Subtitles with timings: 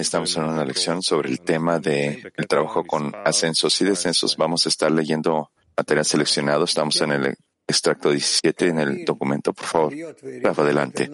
[0.00, 4.36] estamos en una lección sobre el tema del trabajo con ascensos y descensos.
[4.36, 6.64] Vamos a estar leyendo material seleccionado.
[6.64, 9.52] Estamos en el extracto 17 en el documento.
[9.52, 9.94] Por favor,
[10.42, 11.10] Rafa, adelante.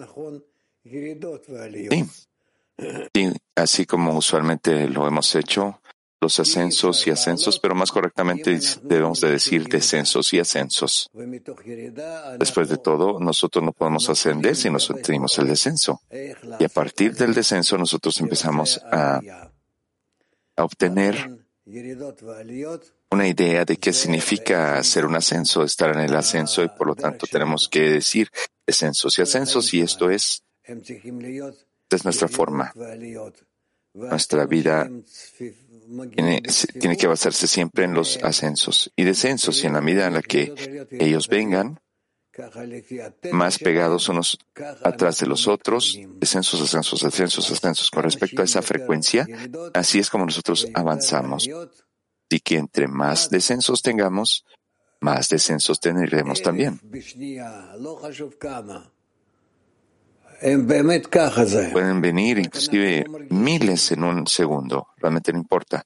[3.13, 5.81] Sí, así como usualmente lo hemos hecho,
[6.23, 11.11] los ascensos y ascensos, pero más correctamente debemos de decir descensos y ascensos.
[12.39, 16.01] Después de todo, nosotros no podemos ascender si no tenemos el descenso.
[16.59, 19.19] Y a partir del descenso, nosotros empezamos a,
[20.55, 21.43] a obtener
[23.11, 26.95] una idea de qué significa hacer un ascenso, estar en el ascenso, y por lo
[26.95, 28.29] tanto tenemos que decir
[28.65, 32.73] descensos y ascensos, y esto es, es nuestra forma.
[33.93, 34.89] Nuestra vida
[36.15, 36.41] tiene,
[36.79, 40.21] tiene, que basarse siempre en los ascensos y descensos, y en la medida en la
[40.21, 40.53] que
[40.91, 41.79] ellos vengan,
[43.31, 44.39] más pegados unos
[44.83, 47.91] atrás de los otros, descensos, ascensos, ascensos, ascensos.
[47.91, 49.27] Con respecto a esa frecuencia,
[49.73, 51.49] así es como nosotros avanzamos.
[52.29, 54.45] Y que entre más descensos tengamos,
[55.01, 56.79] más descensos tendremos también.
[61.71, 65.85] Pueden venir inclusive miles en un segundo, realmente no importa.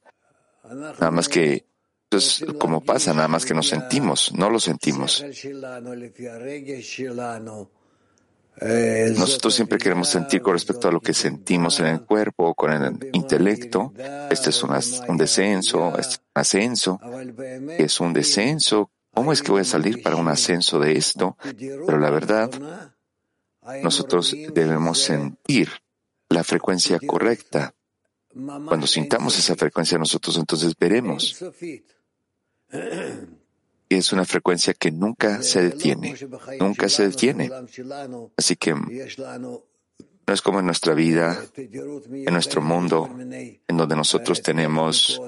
[0.70, 1.66] Nada más que
[2.10, 5.24] es como pasa, nada más que nos sentimos, no lo sentimos.
[8.60, 13.10] Nosotros siempre queremos sentir con respecto a lo que sentimos en el cuerpo, con el
[13.14, 13.94] intelecto.
[14.32, 17.00] Este es un, descenso, este es un ascenso.
[17.78, 18.90] Es un descenso.
[19.14, 21.38] ¿Cómo es que voy a salir para un ascenso de esto?
[21.86, 22.50] Pero la verdad,
[23.84, 25.70] nosotros debemos sentir
[26.30, 27.74] la frecuencia correcta.
[28.34, 31.44] Cuando sintamos esa frecuencia nosotros entonces veremos.
[33.90, 36.16] Es una frecuencia que nunca se detiene,
[36.60, 37.50] nunca se detiene.
[38.36, 38.76] Así que
[40.28, 45.22] no es como en nuestra vida, en nuestro mundo, en donde nosotros tenemos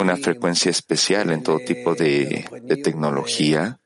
[0.00, 3.79] una frecuencia especial en todo tipo de, de tecnología,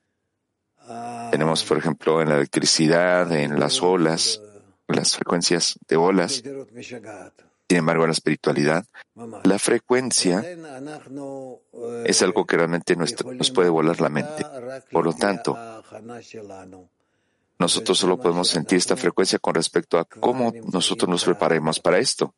[1.35, 4.41] tenemos, por ejemplo, en la electricidad, en las olas,
[4.87, 6.45] las frecuencias de olas.
[7.69, 8.85] Sin embargo, en la espiritualidad,
[9.43, 10.45] la frecuencia
[12.05, 14.47] es algo que realmente nos puede volar la mente.
[14.93, 15.59] Por lo tanto,
[17.59, 22.33] nosotros solo podemos sentir esta frecuencia con respecto a cómo nosotros nos preparemos para esto.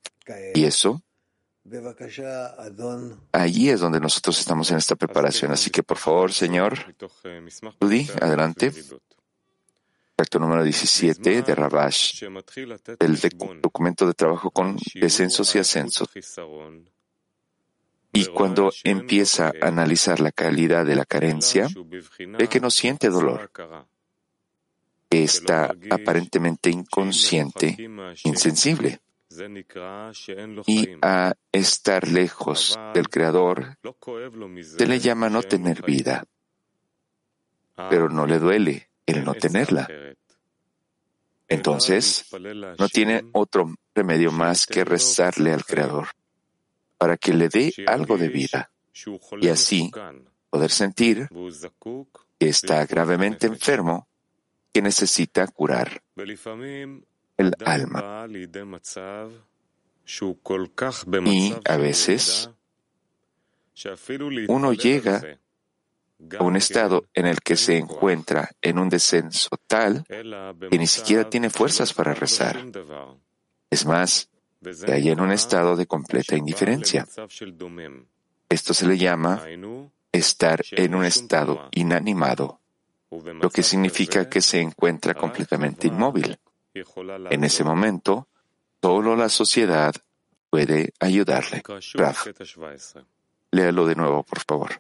[0.54, 1.02] Y eso
[3.32, 5.52] Allí es donde nosotros estamos en esta preparación.
[5.52, 6.78] Así que, por favor, señor,
[7.80, 8.72] Rudy, adelante.
[10.18, 12.24] Acto número 17 de Rabash,
[13.00, 16.08] el documento de trabajo con descensos y ascensos.
[18.14, 21.68] Y cuando empieza a analizar la calidad de la carencia,
[22.38, 23.50] ve que no siente dolor,
[25.10, 27.76] está aparentemente inconsciente,
[28.24, 29.00] insensible
[30.66, 33.76] y a estar lejos del Creador
[34.62, 36.24] se le llama no tener vida,
[37.90, 39.88] pero no le duele el no tenerla.
[41.48, 42.26] Entonces,
[42.78, 46.08] no tiene otro remedio más que rezarle al Creador
[46.98, 48.70] para que le dé algo de vida
[49.40, 49.90] y así
[50.50, 51.28] poder sentir
[52.38, 54.08] que está gravemente enfermo
[54.72, 56.02] que necesita curar
[57.36, 58.26] el alma.
[61.24, 62.50] Y a veces
[64.48, 65.38] uno llega
[66.38, 71.28] a un estado en el que se encuentra en un descenso tal que ni siquiera
[71.28, 72.64] tiene fuerzas para rezar.
[73.70, 74.30] Es más,
[74.88, 77.06] hay en un estado de completa indiferencia.
[78.48, 79.44] Esto se le llama
[80.12, 82.60] estar en un estado inanimado,
[83.10, 86.38] lo que significa que se encuentra completamente inmóvil.
[87.30, 88.28] En ese momento,
[88.82, 89.94] solo la sociedad
[90.50, 91.62] puede ayudarle.
[91.94, 92.26] Raf,
[93.50, 94.78] léalo de nuevo, por favor.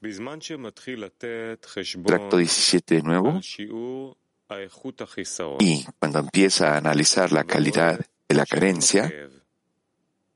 [2.06, 3.40] Tracto 17 de nuevo.
[5.58, 7.98] Y cuando empieza a analizar la calidad
[8.28, 9.12] de la carencia,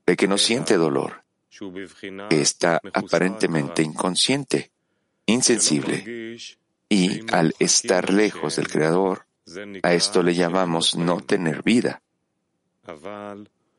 [0.05, 1.23] ve que no siente dolor,
[2.29, 4.71] que está aparentemente inconsciente,
[5.25, 6.37] insensible,
[6.89, 9.25] y al estar lejos del Creador,
[9.83, 12.01] a esto le llamamos no tener vida,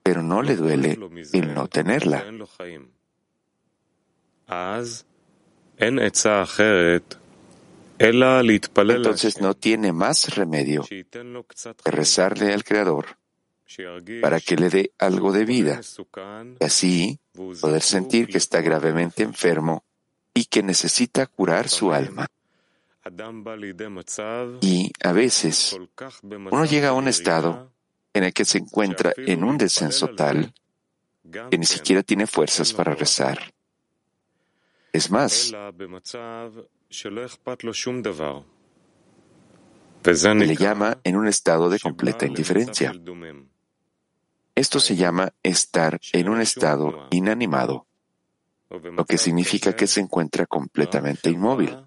[0.02, 0.98] pero no le duele
[1.32, 2.24] el no tenerla.
[7.98, 13.16] Entonces no tiene más remedio que rezarle al Creador
[14.20, 15.80] para que le dé algo de vida
[16.60, 19.84] y así poder sentir que está gravemente enfermo
[20.34, 22.26] y que necesita curar su alma.
[24.60, 25.78] Y a veces
[26.50, 27.72] uno llega a un estado
[28.14, 30.52] en el que se encuentra en un descenso tal
[31.50, 33.52] que ni siquiera tiene fuerzas para rezar.
[34.92, 35.52] Es más,
[40.34, 42.92] le llama en un estado de completa indiferencia.
[44.54, 47.86] Esto se llama estar en un estado inanimado,
[48.68, 51.78] lo que significa que se encuentra completamente inmóvil.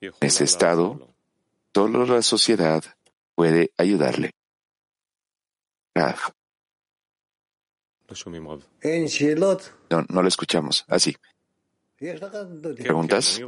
[0.00, 1.14] En ese estado,
[1.74, 2.84] solo la sociedad
[3.34, 4.30] puede ayudarle.
[9.90, 10.84] No, no lo escuchamos.
[10.88, 11.16] Así.
[11.98, 13.40] ¿Preguntas?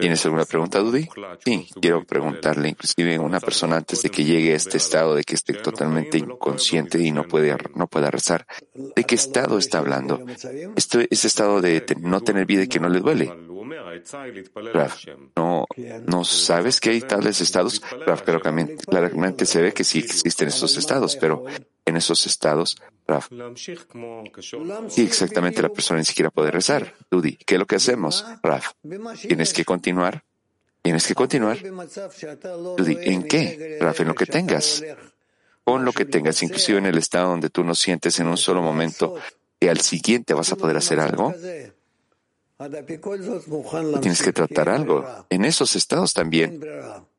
[0.00, 1.08] ¿Tienes alguna pregunta, Dudi?
[1.44, 5.22] Sí, quiero preguntarle, inclusive a una persona antes de que llegue a este estado de
[5.22, 8.44] que esté totalmente inconsciente y no puede, no pueda rezar.
[8.74, 10.20] ¿De qué estado está hablando?
[10.74, 13.32] Este, ese estado de no tener vida y que no le duele.
[15.36, 15.66] no,
[16.06, 17.80] no sabes que hay tales estados.
[18.24, 21.44] pero claramente se ve que sí existen esos estados, pero
[21.84, 22.76] en esos estados
[24.88, 26.94] Sí, exactamente, la persona ni siquiera puede rezar.
[27.10, 28.24] Dudi, ¿qué es lo que hacemos?
[28.42, 28.72] Raf,
[29.26, 30.24] tienes que continuar.
[30.82, 31.58] Tienes que continuar.
[32.76, 33.78] Dudi, ¿en qué?
[33.80, 34.84] Raf, en lo que tengas.
[35.64, 38.62] Con lo que tengas, inclusive en el estado donde tú no sientes en un solo
[38.62, 39.16] momento
[39.58, 41.34] que al siguiente vas a poder hacer algo.
[44.00, 45.06] tienes que tratar algo.
[45.30, 46.60] En esos estados también,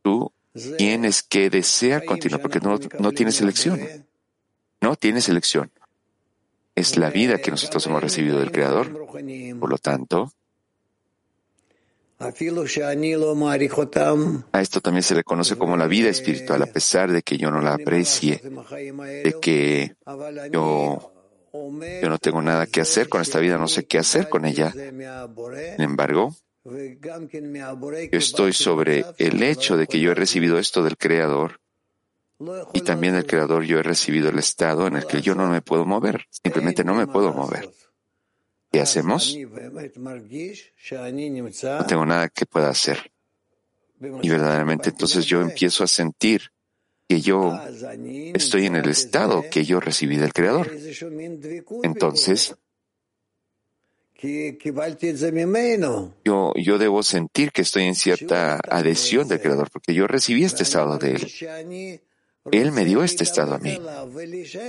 [0.01, 0.31] tú
[0.77, 3.79] tienes que desear continuar porque no, no tienes elección.
[4.81, 5.71] No tienes elección
[6.79, 8.91] es la vida que nosotros hemos recibido del Creador.
[9.59, 10.31] Por lo tanto,
[14.51, 17.51] a esto también se le conoce como la vida espiritual, a pesar de que yo
[17.51, 19.95] no la aprecie, de que
[20.51, 21.13] yo,
[21.53, 24.71] yo no tengo nada que hacer con esta vida, no sé qué hacer con ella.
[24.71, 26.35] Sin embargo,
[26.65, 31.61] yo estoy sobre el hecho de que yo he recibido esto del Creador
[32.73, 35.61] y también del Creador yo he recibido el estado en el que yo no me
[35.61, 37.69] puedo mover, simplemente no me puedo mover.
[38.71, 39.35] ¿Qué hacemos?
[41.63, 43.11] No tengo nada que pueda hacer.
[44.21, 46.43] Y verdaderamente entonces yo empiezo a sentir
[47.07, 47.59] que yo
[48.33, 50.71] estoy en el estado que yo recibí del Creador.
[51.83, 52.55] Entonces,
[56.23, 60.63] yo, yo debo sentir que estoy en cierta adhesión del Creador, porque yo recibí este
[60.63, 62.01] estado de Él.
[62.51, 63.79] Él me dio este estado a mí.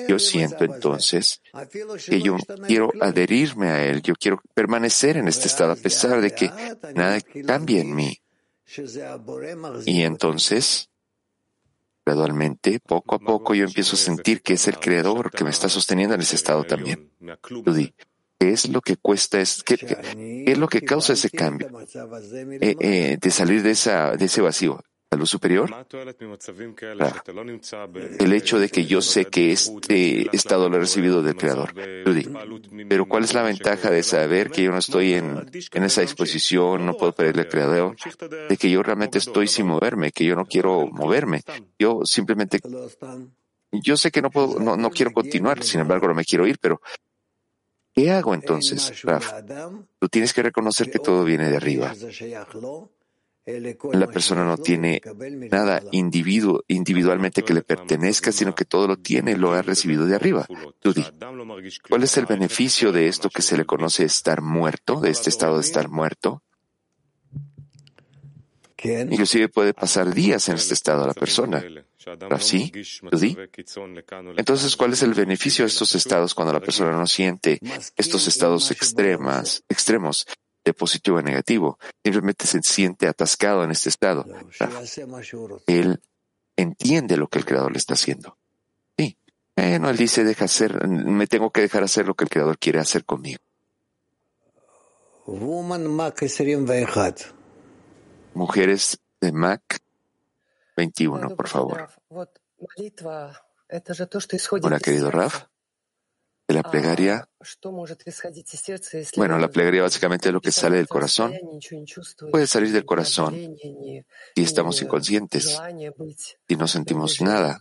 [0.09, 1.43] Yo siento entonces
[2.07, 2.37] que yo
[2.67, 6.51] quiero adherirme a Él, yo quiero permanecer en este estado a pesar de que
[6.95, 8.21] nada cambie en mí.
[9.87, 10.91] Y entonces,
[12.05, 15.69] gradualmente, poco a poco, yo empiezo a sentir que es el Creador que me está
[15.69, 17.11] sosteniendo en ese estado también.
[18.39, 19.77] ¿qué es lo que cuesta, es, qué,
[20.47, 21.69] es lo que causa ese cambio
[22.61, 24.83] eh, eh, de salir de ese vacío?
[25.11, 25.69] La luz superior?
[28.19, 31.75] El hecho de que yo sé que este estado lo he recibido del Creador.
[32.89, 36.87] Pero ¿cuál es la ventaja de saber que yo no estoy en, en esa disposición,
[36.87, 37.97] no puedo pedirle al Creador,
[38.49, 41.43] de que yo realmente estoy sin moverme, que yo no quiero moverme?
[41.77, 42.61] Yo simplemente,
[43.73, 46.59] yo sé que no puedo, no, no quiero continuar, sin embargo no me quiero ir,
[46.61, 46.81] pero
[47.93, 49.33] ¿qué hago entonces, Raf?
[49.99, 51.93] Tú tienes que reconocer que todo viene de arriba.
[53.93, 55.01] La persona no tiene
[55.51, 60.15] nada individualmente que le pertenezca, sino que todo lo tiene y lo ha recibido de
[60.15, 60.47] arriba.
[60.81, 61.05] Tudi,
[61.89, 65.57] ¿cuál es el beneficio de esto que se le conoce estar muerto, de este estado
[65.57, 66.43] de estar muerto?
[68.83, 71.63] Inclusive puede pasar días en este estado la persona.
[72.39, 72.73] ¿Sí?
[73.11, 73.37] ¿Tudi?
[74.37, 77.59] Entonces, ¿cuál es el beneficio de estos estados cuando la persona no siente
[77.97, 80.27] estos estados extremas, extremos
[80.65, 84.27] de positivo a negativo, simplemente se siente atascado en este estado.
[85.67, 86.01] Él
[86.57, 88.37] entiende lo que el Creador le está haciendo.
[88.97, 89.17] Sí.
[89.57, 92.79] Bueno, él dice, deja hacer, me tengo que dejar hacer lo que el Creador quiere
[92.79, 93.41] hacer conmigo.
[98.35, 99.81] Mujeres de Mac
[100.77, 101.89] 21, por favor.
[104.63, 105.45] Hola, querido Raf
[106.51, 107.29] de la plegaria.
[109.17, 111.33] Bueno, la plegaria básicamente es lo que sale del corazón.
[112.31, 113.57] Puede salir del corazón
[114.35, 115.61] si estamos inconscientes,
[116.49, 117.61] y no sentimos nada,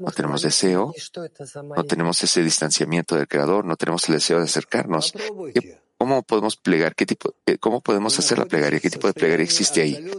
[0.00, 0.92] no tenemos deseo,
[1.76, 5.14] no tenemos ese distanciamiento del Creador, no tenemos el deseo de acercarnos.
[5.98, 6.94] ¿Cómo podemos plegar?
[6.94, 8.80] ¿Qué tipo, ¿Cómo podemos hacer la plegaria?
[8.80, 10.10] ¿Qué tipo de plegaria existe ahí?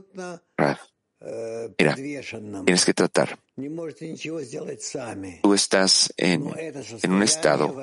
[1.20, 3.40] Mira, tienes que tratar.
[5.42, 6.54] Tú estás en,
[7.02, 7.76] en un estado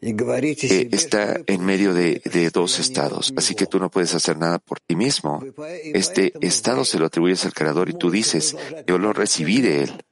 [0.00, 4.58] que está en medio de, de, dos estados, así que tú no puedes hacer nada
[4.58, 5.44] por ti mismo.
[5.92, 8.56] Este estado se lo atribuyes al Creador y tú dices,
[8.86, 10.04] yo lo recibí de Él.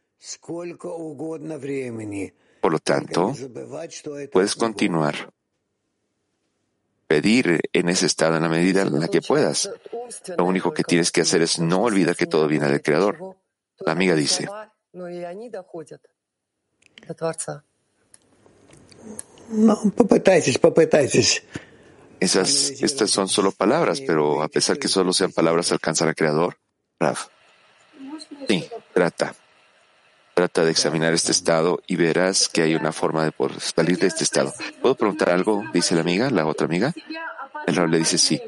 [2.61, 3.35] Por lo tanto,
[4.31, 5.33] puedes continuar,
[7.07, 9.71] pedir en ese estado en la medida en la que puedas.
[10.37, 13.37] Lo único que tienes que hacer es no olvidar que todo viene del Creador.
[13.81, 14.49] La amiga dice.
[22.21, 26.59] Esas, estas son solo palabras, pero a pesar que solo sean palabras, alcanzar al Creador.
[26.99, 27.29] Raf.
[28.49, 29.35] Sí, trata.
[30.35, 34.25] Trata de examinar este estado y verás que hay una forma de salir de este
[34.25, 34.53] estado.
[34.81, 35.65] ¿Puedo preguntar algo?
[35.73, 36.93] Dice la amiga, la otra amiga.
[37.67, 38.41] El Raf le dice sí.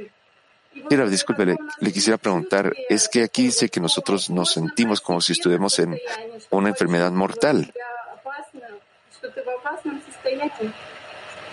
[0.91, 5.21] Mira, disculpe, le, le, quisiera preguntar, es que aquí dice que nosotros nos sentimos como
[5.21, 5.97] si estuviéramos en
[6.51, 7.73] una enfermedad mortal.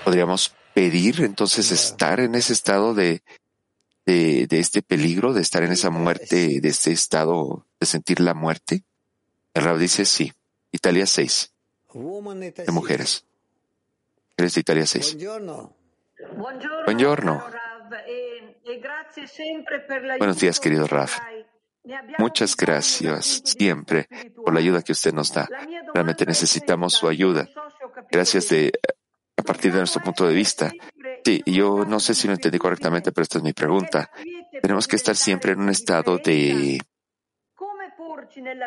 [0.03, 3.21] Podríamos pedir entonces estar en ese estado de,
[4.07, 8.33] de, de, este peligro, de estar en esa muerte, de este estado de sentir la
[8.33, 8.83] muerte.
[9.53, 10.33] El Rab dice sí.
[10.71, 11.51] Italia 6.
[11.93, 13.25] De mujeres.
[14.35, 15.17] Eres de Italia 6.
[16.85, 17.43] Buongiorno.
[20.17, 21.17] Buenos días, querido Raf.
[22.17, 25.47] Muchas gracias siempre por la ayuda que usted nos da.
[25.93, 27.47] Realmente necesitamos su ayuda.
[28.11, 28.71] Gracias de,
[29.37, 30.71] a partir de nuestro punto de vista.
[31.23, 34.11] Sí, yo no sé si lo entendí correctamente, pero esta es mi pregunta.
[34.61, 36.79] Tenemos que estar siempre en un estado de,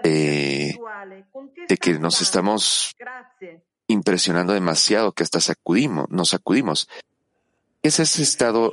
[0.02, 0.78] de,
[1.68, 2.94] de que nos estamos
[3.86, 6.88] impresionando demasiado, que hasta sacudimos, nos sacudimos.
[7.82, 8.72] Es ese estado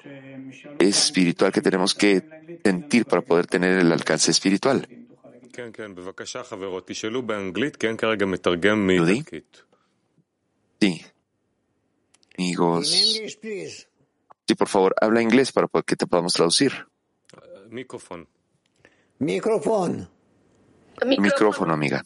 [0.79, 2.23] espiritual que tenemos que
[2.63, 4.87] sentir para poder tener el alcance espiritual.
[8.99, 9.23] Judy?
[10.79, 11.05] Sí.
[12.37, 13.21] Amigos.
[14.47, 16.71] Sí, por favor, habla inglés para que te podamos traducir.
[17.69, 18.27] Micrófono.
[19.19, 20.09] Micrófono.
[21.05, 22.03] Micrófono, amiga.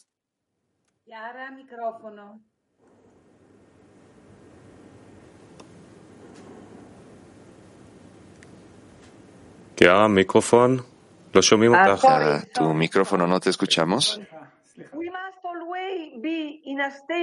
[1.56, 2.42] micrófono.
[9.82, 10.86] Chiara, micrófono.
[11.34, 14.22] Lo Chiara, tu micrófono no te escuchamos.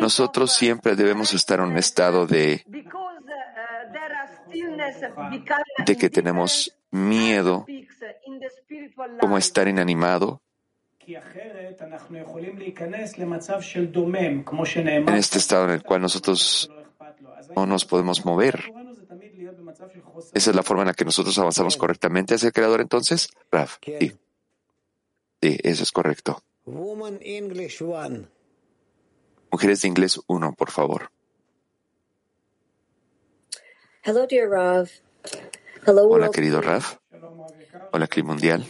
[0.01, 2.65] Nosotros siempre debemos estar en un estado de,
[5.87, 7.65] de que tenemos miedo,
[9.21, 10.43] como estar inanimado.
[15.07, 16.69] En este estado en el cual nosotros
[17.55, 18.65] no nos podemos mover.
[20.35, 23.77] Esa es la forma en la que nosotros avanzamos correctamente hacia el Creador, entonces, Raf.
[23.85, 24.13] Sí.
[25.41, 26.43] Sí, eso es correcto.
[29.51, 31.11] Mujeres de inglés uno, por favor.
[34.03, 34.89] Hello, dear Rav.
[35.87, 36.83] Hello, Hola, querido Rav.
[37.93, 38.65] Hola, Clip Mundial.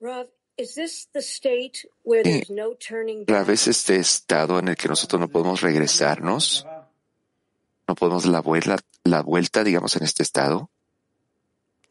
[0.00, 2.30] Rav, is this the state where Sí.
[2.32, 3.36] there's no turning back?
[3.36, 6.66] Rav, ¿es este estado en el que nosotros no podemos regresarnos?
[7.90, 10.70] ¿No podemos la vuelta, la vuelta, digamos, en este estado?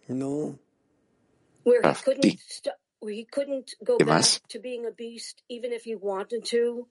[0.08, 0.58] No.
[1.66, 1.74] Go
[3.98, 4.42] ¿Qué más?
[4.48, 6.88] to being a beast even if he wanted to?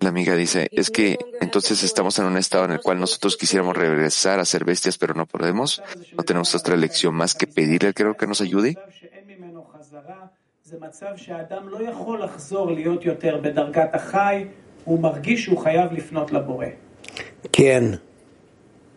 [0.00, 3.76] La amiga dice, es que entonces estamos en un estado en el cual nosotros quisiéramos
[3.76, 5.82] regresar a ser bestias, pero no podemos.
[6.16, 8.78] No tenemos otra elección más que pedirle al Creador que nos ayude.
[10.66, 10.78] זה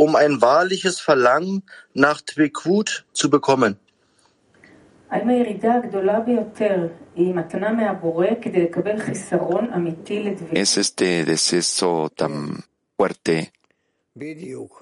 [0.00, 3.78] um ein wahrliches Verlangen nach Dweekut zu bekommen.
[10.52, 12.64] Es este deceso tan
[12.96, 13.52] fuerte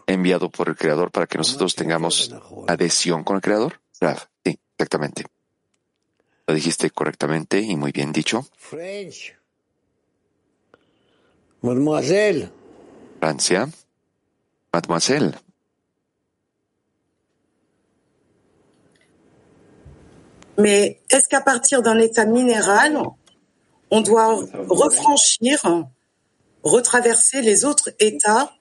[0.07, 2.33] enviado por el Creador para que nosotros tengamos
[2.69, 3.81] adhesión con el Creador.
[3.91, 4.07] Sí,
[4.77, 5.25] exactamente.
[6.47, 8.47] Lo dijiste correctamente y muy bien dicho.
[13.21, 13.69] Francia.
[14.73, 15.35] Mademoiselle?
[20.59, 23.01] Mais est-ce qu'à partir d'un état minéral,
[23.91, 25.61] on doit refranchir,
[26.63, 28.53] retraverser les autres états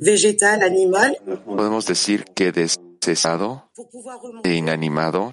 [0.00, 1.16] végétal, animal.
[1.44, 2.78] Podemos decir que de ese
[3.12, 3.70] estado
[4.42, 5.32] de inanimado,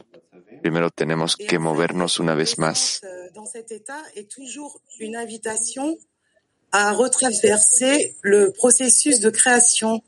[0.62, 3.02] primero tenemos que movernos una vez más.
[3.34, 5.98] Dans cet état est toujours une invitation
[6.72, 10.02] à retraverser le processus de création.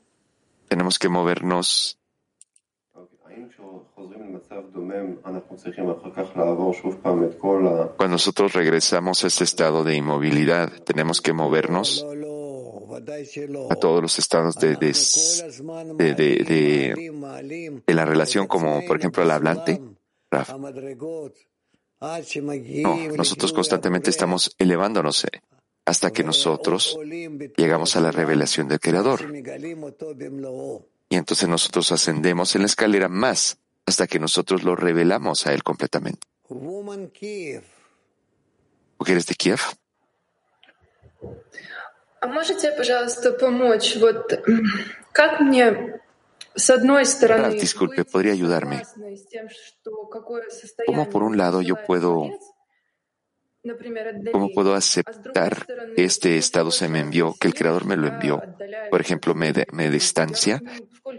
[0.68, 1.98] Tenemos que movernos
[7.96, 12.04] Cuando nosotros regresamos a este estado de inmovilidad, tenemos que movernos
[13.70, 14.94] a todos los estados de, de,
[16.14, 19.80] de, de, la relación, como por ejemplo el hablante.
[22.00, 25.42] No, nosotros constantemente estamos elevándonos eh,
[25.87, 26.97] hasta que nosotros
[27.57, 29.33] llegamos a la revelación del Creador.
[31.09, 35.63] Y entonces nosotros ascendemos en la escalera más hasta que nosotros lo revelamos a Él
[35.63, 36.27] completamente.
[38.99, 39.59] ¿Mujeres de Kiev?
[42.21, 43.97] А можете, пожалуйста, помочь?
[43.97, 44.31] Вот
[45.11, 45.99] как мне,
[46.55, 48.81] с одной стороны, disculpe, ¿podría ayudarme?
[50.85, 52.29] ¿Cómo por un lado yo puedo
[54.30, 58.42] ¿Cómo puedo aceptar este estado se me envió, que el Creador me lo envió?
[58.90, 60.62] Por ejemplo, me, me distancia,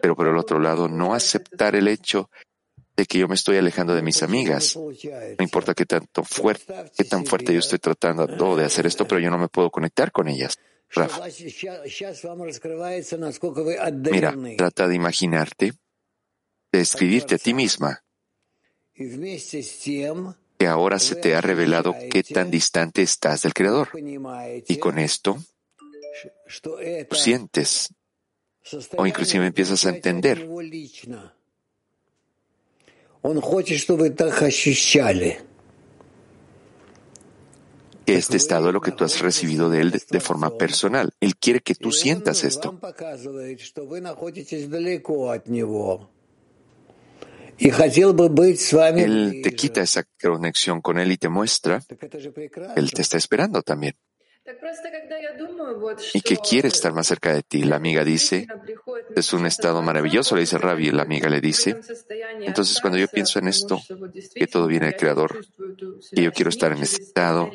[0.02, 2.30] pero por el otro lado, no aceptar el hecho
[3.00, 4.76] de que yo me estoy alejando de mis amigas.
[4.76, 9.22] No importa qué, tanto fuerte, qué tan fuerte yo estoy tratando de hacer esto, pero
[9.22, 10.58] yo no me puedo conectar con ellas.
[10.92, 11.20] Raf.
[14.12, 15.74] Mira, trata de imaginarte,
[16.72, 18.04] de escribirte a ti misma,
[20.60, 23.88] que ahora se te ha revelado qué tan distante estás del Creador.
[24.68, 25.42] Y con esto,
[26.62, 27.94] tú sientes,
[28.98, 30.46] o inclusive empiezas a entender
[38.06, 41.14] este estado es lo que tú has recibido de él de, forma personal.
[41.22, 42.78] Él quiere que tú sientas esto.
[49.04, 51.82] Él te quita esa conexión con él y te muestra,
[52.76, 53.96] él te está esperando también.
[56.14, 57.64] Y que quiere estar más cerca de ti.
[57.64, 58.48] La amiga dice,
[59.16, 61.78] es un estado maravilloso, le dice Ravi, la amiga le dice.
[62.42, 63.80] Entonces cuando yo pienso en esto,
[64.34, 65.40] que todo viene del Creador,
[66.12, 67.52] y yo quiero estar en ese estado,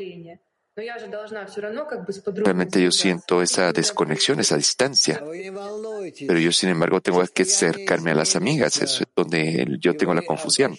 [0.77, 5.23] Realmente yo siento esa desconexión, esa distancia.
[5.23, 8.83] Pero yo, sin embargo, tengo que acercarme a las amigas.
[8.83, 10.77] Eso es donde yo tengo la confusión.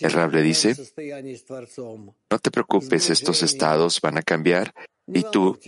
[0.00, 0.76] El Rab le dice,
[2.30, 4.74] no te preocupes, estos estados van a cambiar
[5.06, 5.58] y tú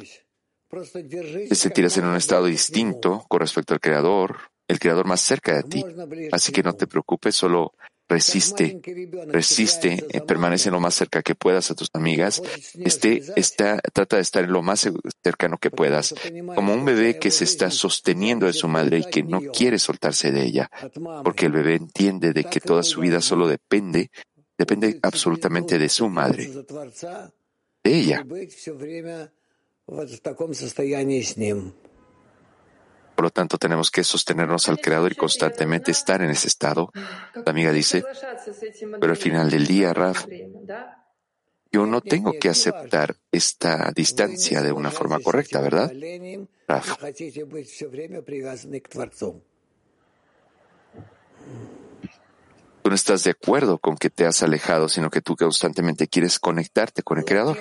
[0.70, 4.36] te sentirás en un estado distinto con respecto al Creador,
[4.68, 5.84] el Creador más cerca de ti.
[6.30, 7.72] Así que no te preocupes, solo
[8.12, 8.80] resiste,
[9.28, 12.42] resiste, eh, permanece lo más cerca que puedas a tus amigas,
[12.74, 14.88] este, está, trata de estar lo más
[15.22, 16.14] cercano que puedas,
[16.54, 20.30] como un bebé que se está sosteniendo de su madre y que no quiere soltarse
[20.30, 20.70] de ella,
[21.24, 24.10] porque el bebé entiende de que toda su vida solo depende,
[24.58, 26.50] depende absolutamente de su madre,
[27.82, 28.26] de ella.
[33.22, 36.90] Por lo tanto, tenemos que sostenernos al Creador y constantemente estar en ese estado.
[37.34, 38.02] La amiga dice,
[39.00, 40.26] pero al final del día, Raf,
[41.70, 45.92] yo no tengo que aceptar esta distancia de una forma correcta, ¿verdad?
[46.66, 46.96] Raf.
[52.82, 56.40] Tú no estás de acuerdo con que te has alejado, sino que tú constantemente quieres
[56.40, 57.56] conectarte con el Creador.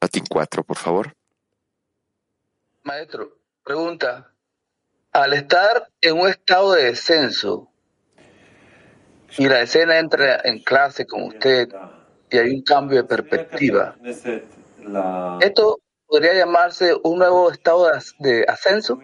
[0.00, 1.14] Latín 4, por favor.
[2.84, 4.29] Maestro, Pregunta.
[5.13, 7.69] Al estar en un estado de descenso
[9.37, 11.69] y la escena entra en clase con usted
[12.29, 13.95] y hay un cambio de perspectiva,
[15.39, 18.99] ¿esto podría llamarse un nuevo estado de ascenso?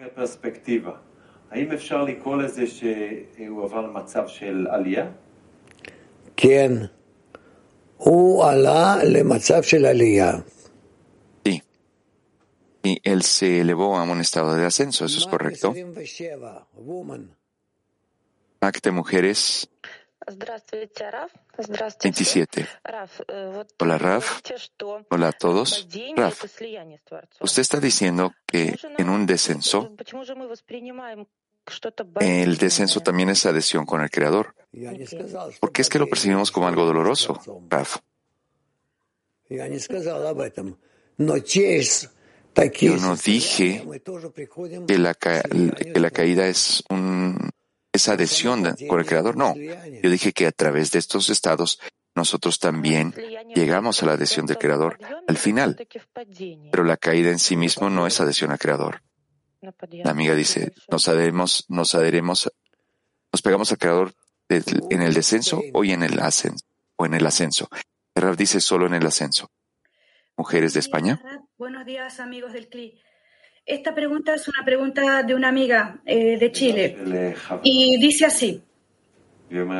[6.36, 6.72] כן,
[7.96, 10.32] הוא עלה למצב של עלייה.
[12.85, 15.73] y él se elevó a un estado de ascenso, ¿eso es correcto?
[18.61, 19.67] Acte Mujeres
[22.01, 22.67] 27.
[23.79, 24.41] Hola Raf.
[25.09, 25.87] Hola a todos.
[26.15, 26.43] Raf,
[27.41, 29.95] usted está diciendo que en un descenso,
[32.19, 34.55] el descenso también es adhesión con el Creador.
[35.59, 37.97] ¿Por qué es que lo percibimos como algo doloroso, Raf?
[42.79, 43.85] Yo no dije
[44.87, 47.51] que la, que la caída es un,
[48.07, 49.37] adhesión con el Creador.
[49.37, 51.79] No, yo dije que a través de estos estados
[52.15, 53.13] nosotros también
[53.53, 55.77] llegamos a la adhesión del Creador al final.
[56.71, 59.01] Pero la caída en sí mismo no es adhesión al Creador.
[60.03, 62.51] La amiga dice, nos adheremos, nos adheremos,
[63.31, 64.13] nos pegamos al creador
[64.47, 66.63] en el descenso o en el ascenso,
[66.95, 67.67] o en el ascenso.
[68.37, 69.49] Dice solo en el ascenso.
[70.37, 71.21] Mujeres de España.
[71.57, 72.99] Buenos días, amigos del CLI.
[73.65, 76.97] Esta pregunta es una pregunta de una amiga eh, de Chile
[77.63, 78.61] y dice así.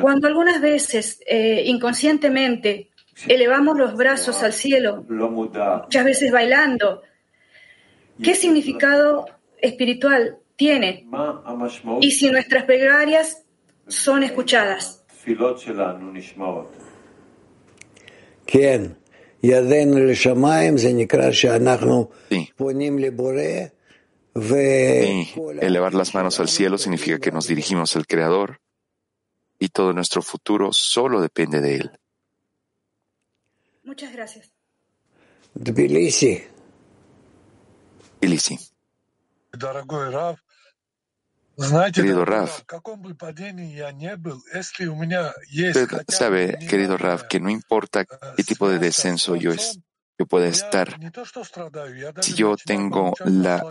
[0.01, 2.91] Cuando algunas veces eh, inconscientemente
[3.27, 7.01] elevamos los brazos al cielo, muchas veces bailando,
[8.23, 9.25] ¿qué significado
[9.57, 11.05] espiritual tiene?
[11.99, 13.43] Y si nuestras plegarias
[13.85, 15.03] son escuchadas.
[18.45, 18.95] כן,
[22.29, 22.51] Sí.
[25.61, 28.59] Y elevar las manos al cielo significa que nos dirigimos al Creador
[29.59, 31.91] y todo nuestro futuro solo depende de Él.
[33.83, 34.51] Muchas gracias.
[35.53, 36.43] Tbilisi.
[38.19, 38.59] Tbilisi.
[39.53, 40.11] Дорогой
[41.93, 42.63] Querido Raf,
[45.69, 49.79] usted sabe, querido Raf, que no importa qué tipo de descenso yo, es,
[50.17, 50.99] yo pueda estar,
[52.21, 53.65] si yo tengo la,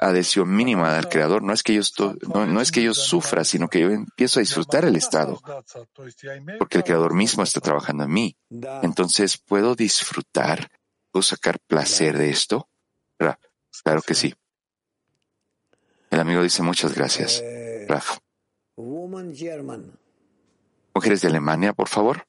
[0.00, 1.82] adhesión mínima al Creador, no es, que yo
[2.28, 5.40] no es que yo sufra, sino que yo empiezo a disfrutar el estado,
[6.58, 8.36] porque el Creador mismo está trabajando en mí.
[8.82, 10.68] Entonces, ¿puedo disfrutar?
[11.10, 12.68] ¿Puedo sacar placer de esto?
[13.18, 13.38] Raf,
[13.82, 14.34] claro que sí.
[16.20, 17.40] El amigo dice muchas gracias.
[17.42, 18.18] Eh, Raf.
[20.94, 22.26] Mujeres de Alemania, por favor.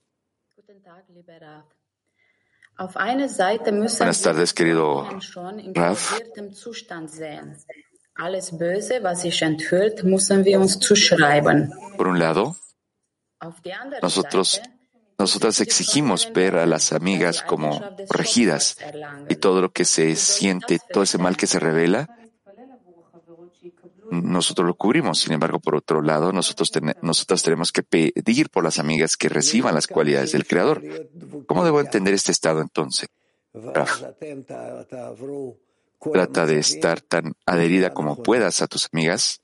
[3.97, 5.09] Buenas tardes, querido
[5.73, 6.19] Raf.
[11.97, 12.55] Por un lado,
[14.01, 14.61] nosotros,
[15.19, 18.77] nosotras exigimos ver a las amigas como corregidas
[19.27, 22.07] y todo lo que se siente, todo ese mal que se revela,
[24.11, 25.19] nosotros lo cubrimos.
[25.19, 26.71] Sin embargo, por otro lado, nosotros
[27.01, 30.83] nosotras tenemos que pedir por las amigas que reciban las cualidades del Creador.
[31.47, 33.09] ¿Cómo debo entender este estado entonces?
[36.13, 39.41] Trata de estar tan adherida como puedas a tus amigas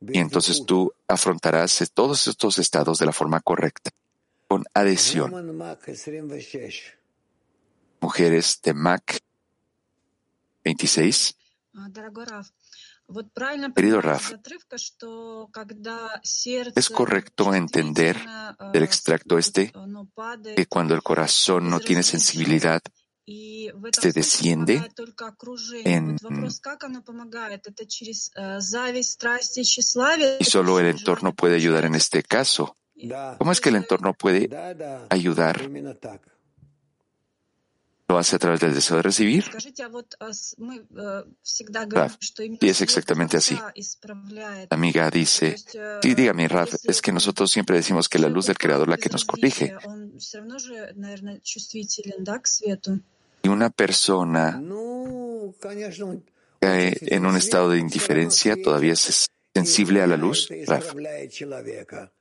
[0.00, 3.90] y entonces tú afrontarás todos estos estados de la forma correcta,
[4.48, 5.58] con adhesión.
[8.00, 9.20] Mujeres de Mac
[10.64, 11.36] 26.
[13.74, 14.32] Querido Raf,
[16.74, 18.16] es correcto entender
[18.72, 19.72] del extracto este
[20.56, 22.80] que cuando el corazón no tiene sensibilidad,
[23.26, 24.90] se desciende
[25.84, 26.16] en...
[30.40, 32.76] Y solo el entorno puede ayudar en este caso.
[33.38, 34.48] ¿Cómo es que el entorno puede
[35.10, 35.60] ayudar?
[38.08, 39.44] lo hace a través del deseo de recibir.
[42.60, 43.58] Y es exactamente así.
[44.70, 45.56] Amiga dice,
[46.02, 49.08] sí, dígame, Raf, es que nosotros siempre decimos que la luz del Creador la que
[49.08, 49.74] nos corrige.
[53.42, 54.62] Y una persona
[56.60, 60.94] cae en un estado de indiferencia todavía es sensible a la luz, Raf.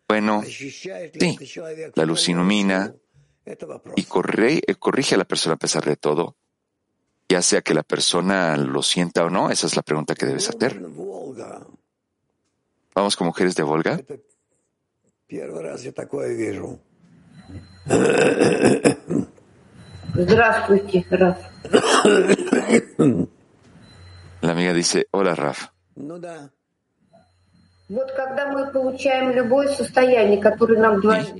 [0.07, 0.89] Bueno, sí,
[1.95, 2.93] la luz ilumina,
[3.45, 6.35] y eh, corrige a la persona a pesar de todo,
[7.27, 10.49] ya sea que la persona lo sienta o no, esa es la pregunta que debes
[10.49, 10.81] hacer.
[12.95, 13.99] Vamos con mujeres de Volga.
[24.41, 25.69] La amiga dice, hola Raf.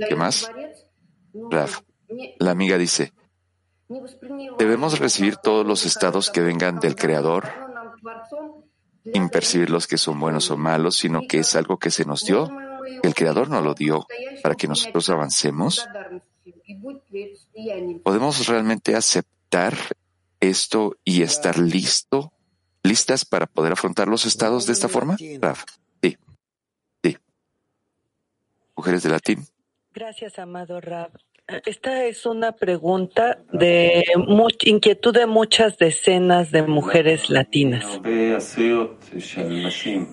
[0.07, 0.51] ¿Qué más?
[1.49, 1.81] Raf.
[2.39, 3.13] La amiga dice,
[4.57, 7.47] ¿debemos recibir todos los estados que vengan del Creador
[9.03, 12.23] sin percibir los que son buenos o malos, sino que es algo que se nos
[12.23, 12.49] dio?
[13.01, 14.05] El Creador nos lo dio
[14.41, 15.87] para que nosotros avancemos.
[18.03, 19.73] ¿Podemos realmente aceptar
[20.39, 22.33] esto y estar listo,
[22.83, 25.17] listas para poder afrontar los estados de esta forma?
[25.17, 25.37] Sí.
[27.03, 27.17] Sí.
[28.75, 29.47] Mujeres de latín.
[29.93, 31.11] Gracias, amado Rab.
[31.65, 34.03] Esta es una pregunta de
[34.65, 37.85] inquietud de muchas decenas de mujeres latinas.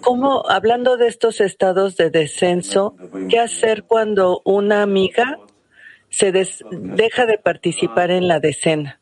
[0.02, 2.94] ¿Cómo, hablando de estos estados de descenso,
[3.28, 5.38] qué hacer cuando una amiga
[6.08, 9.00] se des- deja de participar en la decena?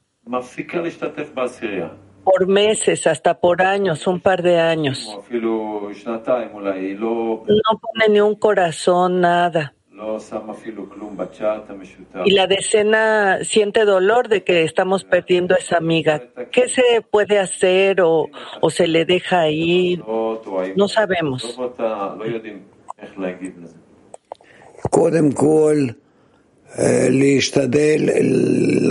[2.25, 5.19] Por meses, hasta por años, un par de años.
[7.49, 9.73] No pone ni un corazón, nada.
[12.25, 16.23] Y la decena siente dolor de que estamos perdiendo a esa amiga.
[16.53, 18.29] ¿Qué se puede hacer o,
[18.61, 20.03] o se le deja ir?
[20.77, 21.59] No sabemos.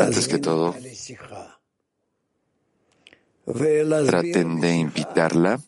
[0.02, 0.76] Antes que todo,
[4.06, 5.60] traten de invitarla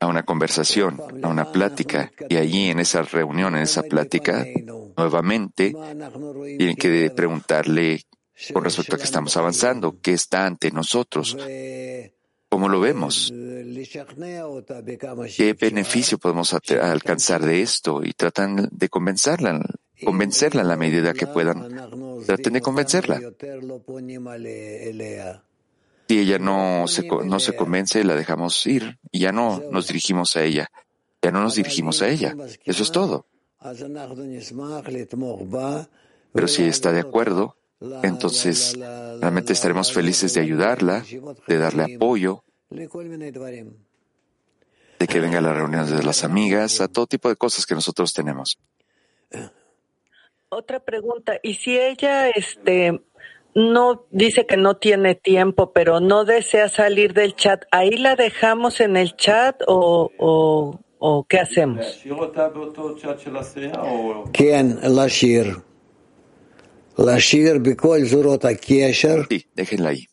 [0.00, 4.44] a una conversación, a una plática, y allí en esa reunión, en esa plática,
[4.96, 5.74] nuevamente
[6.58, 8.02] tienen que preguntarle
[8.52, 11.36] con respecto a que estamos avanzando, qué está ante nosotros,
[12.48, 13.32] cómo lo vemos,
[15.36, 19.64] qué beneficio podemos alcanzar de esto y tratan de convencerla,
[20.04, 21.74] convencerla en la medida que puedan.
[22.26, 23.20] Traten de convencerla.
[26.08, 30.36] Si ella no se, no se convence, la dejamos ir y ya no nos dirigimos
[30.36, 30.70] a ella.
[31.22, 32.36] Ya no nos dirigimos a ella.
[32.64, 33.26] Eso es todo.
[36.32, 37.56] Pero si está de acuerdo,
[38.02, 41.04] entonces realmente estaremos felices de ayudarla,
[41.46, 42.88] de darle apoyo, de
[45.06, 48.12] que venga a las reuniones de las amigas, a todo tipo de cosas que nosotros
[48.12, 48.58] tenemos.
[50.48, 53.02] Otra pregunta, ¿y si ella este
[53.56, 58.80] no dice que no tiene tiempo, pero no desea salir del chat, ¿ahí la dejamos
[58.80, 61.86] en el chat o, o, o qué hacemos?
[61.86, 62.10] Sí,
[69.54, 70.06] déjenla ahí.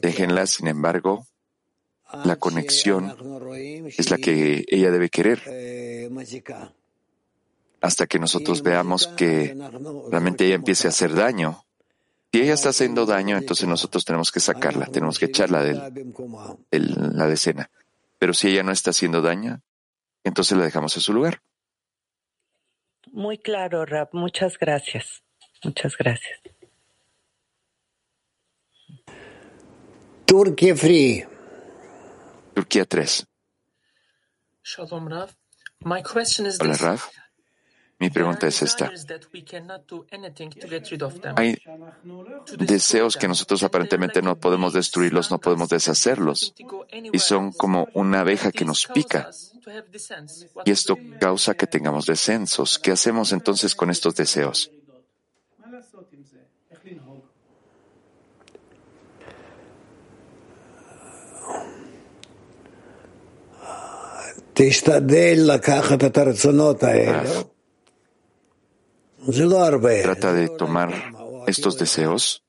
[0.00, 1.26] Déjenla, sin embargo,
[2.24, 3.12] la conexión
[3.88, 5.40] es la que ella debe querer.
[7.80, 9.56] Hasta que nosotros veamos que
[10.10, 11.65] realmente ella empiece a hacer daño
[12.36, 15.74] si ella está haciendo daño, entonces nosotros tenemos que sacarla, tenemos que echarla de
[16.70, 17.70] la decena.
[18.18, 19.62] Pero si ella no está haciendo daño,
[20.22, 21.40] entonces la dejamos en su lugar.
[23.10, 24.12] Muy claro, Rap.
[24.12, 25.22] Muchas gracias.
[25.64, 26.38] Muchas gracias.
[30.26, 31.24] Turquía Free.
[32.54, 33.26] Turquía 3.
[34.62, 35.30] Shalom, Rav.
[35.80, 37.00] My question is Hola, Rav.
[37.98, 38.90] Mi pregunta es esta.
[41.36, 41.56] Hay
[42.58, 46.54] deseos que nosotros aparentemente no podemos destruirlos, no podemos deshacerlos,
[46.90, 49.30] y son como una abeja que nos pica.
[50.66, 52.78] Y esto causa que tengamos descensos.
[52.78, 54.70] ¿Qué hacemos entonces con estos deseos?
[70.02, 70.92] Trata de tomar
[71.46, 72.42] estos deseos,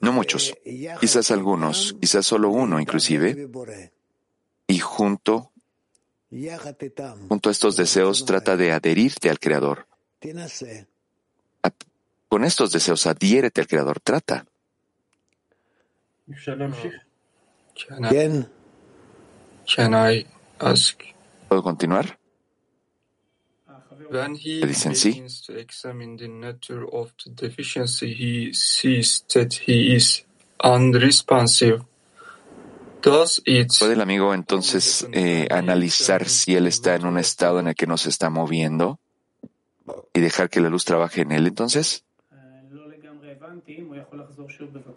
[0.00, 0.54] no muchos,
[1.00, 3.48] quizás algunos, quizás solo uno inclusive,
[4.66, 5.52] y junto,
[7.28, 9.86] junto a estos deseos trata de adherirte al Creador.
[12.28, 14.46] Con estos deseos adhiérete al Creador, trata.
[21.48, 22.18] ¿Puedo continuar?
[24.10, 25.10] When he dicen sí.
[25.10, 30.24] begins to examine the nature of the deficiency, he sees that he is
[30.62, 31.82] unresponsive.
[33.02, 37.68] Does it ¿Puede el amigo entonces eh, analizar si él está en un estado en
[37.68, 38.98] el que no se está moviendo
[40.14, 42.04] y dejar que la luz trabaje en él entonces?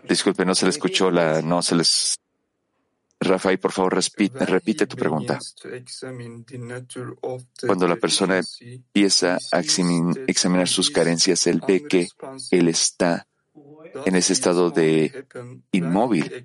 [0.07, 2.17] Disculpe, no se le escuchó la, no se les
[3.19, 5.39] Rafael, por favor, repite, repite tu pregunta.
[7.65, 12.08] Cuando la persona empieza a examinar sus carencias, él ve que
[12.51, 13.27] él está
[14.06, 15.25] en ese estado de
[15.71, 16.43] inmóvil.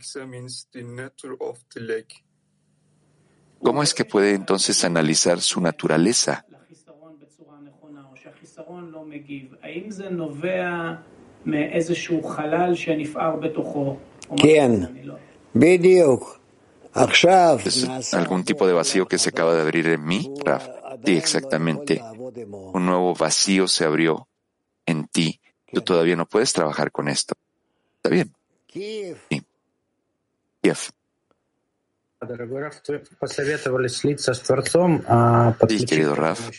[3.61, 6.47] ¿Cómo es que puede entonces analizar su naturaleza?
[14.37, 14.89] ¿Quién?
[17.65, 20.69] ¿Es algún tipo de vacío que se acaba de abrir en mí, Raf?
[21.05, 22.03] Sí, exactamente.
[22.03, 24.29] Un nuevo vacío se abrió
[24.87, 25.41] en ti.
[25.73, 27.35] Tú todavía no puedes trabajar con esto.
[27.97, 28.35] ¿Está bien?
[29.31, 29.43] Sí.
[30.61, 30.79] Kiev.
[35.69, 36.51] Sí, querido Raf.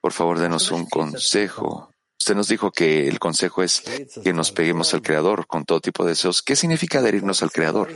[0.00, 1.90] Por favor, denos un consejo.
[2.18, 3.82] Usted nos dijo que el consejo es
[4.22, 6.42] que nos peguemos al Creador con todo tipo de deseos.
[6.42, 7.90] ¿Qué significa adherirnos al Creador?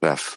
[0.00, 0.36] Raf.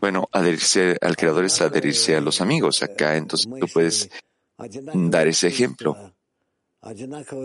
[0.00, 2.82] Bueno, adherirse al Creador es adherirse a los amigos.
[2.82, 4.10] Acá entonces tú puedes
[4.94, 6.14] dar ese ejemplo,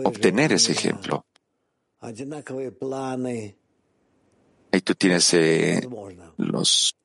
[0.04, 1.26] obtener ese ejemplo.
[4.72, 5.88] Ahí tú tienes eh,
[6.36, 6.96] los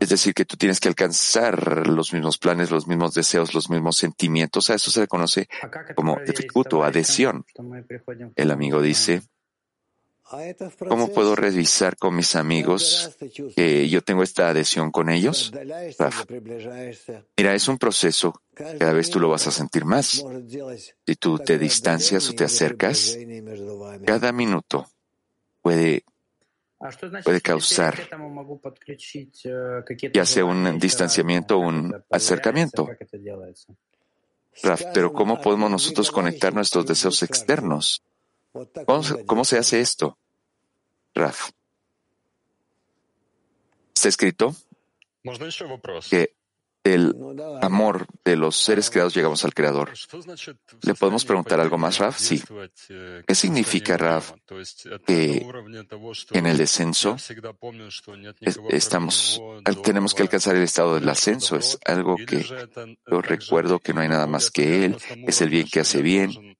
[0.00, 3.96] Es decir, que tú tienes que alcanzar los mismos planes, los mismos deseos, los mismos
[3.96, 4.68] sentimientos.
[4.70, 5.48] A eso se le conoce
[5.94, 6.18] como
[6.72, 7.46] o adhesión.
[8.36, 9.22] El amigo dice,
[10.88, 13.16] ¿cómo puedo revisar con mis amigos
[13.56, 15.50] que yo tengo esta adhesión con ellos?
[17.36, 18.42] Mira, es un proceso.
[18.54, 20.24] Cada vez tú lo vas a sentir más.
[21.06, 23.16] Si tú te distancias o te acercas,
[24.04, 24.86] cada minuto
[25.62, 26.04] puede
[27.24, 27.96] puede causar
[30.12, 32.88] ya sea un distanciamiento o un acercamiento.
[34.62, 38.02] Raf, pero ¿cómo podemos nosotros conectar nuestros deseos externos?
[38.52, 40.18] ¿Cómo, cómo se hace esto?
[41.14, 41.50] Raf.
[43.94, 44.54] Está escrito
[46.08, 46.37] que
[46.84, 47.14] el
[47.60, 49.92] amor de los seres creados llegamos al Creador.
[50.82, 52.18] ¿Le podemos preguntar algo más, Raf?
[52.18, 52.42] Sí.
[53.26, 54.32] ¿Qué significa, Raf,
[55.06, 55.46] que
[56.32, 57.16] en el descenso
[58.70, 59.42] estamos,
[59.82, 61.56] tenemos que alcanzar el estado del ascenso?
[61.56, 62.44] Es algo que
[63.10, 66.56] yo recuerdo que no hay nada más que Él, es el bien que hace bien.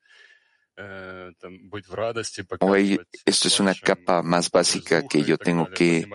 [2.61, 6.09] Hoy esto es una capa más básica que yo tengo que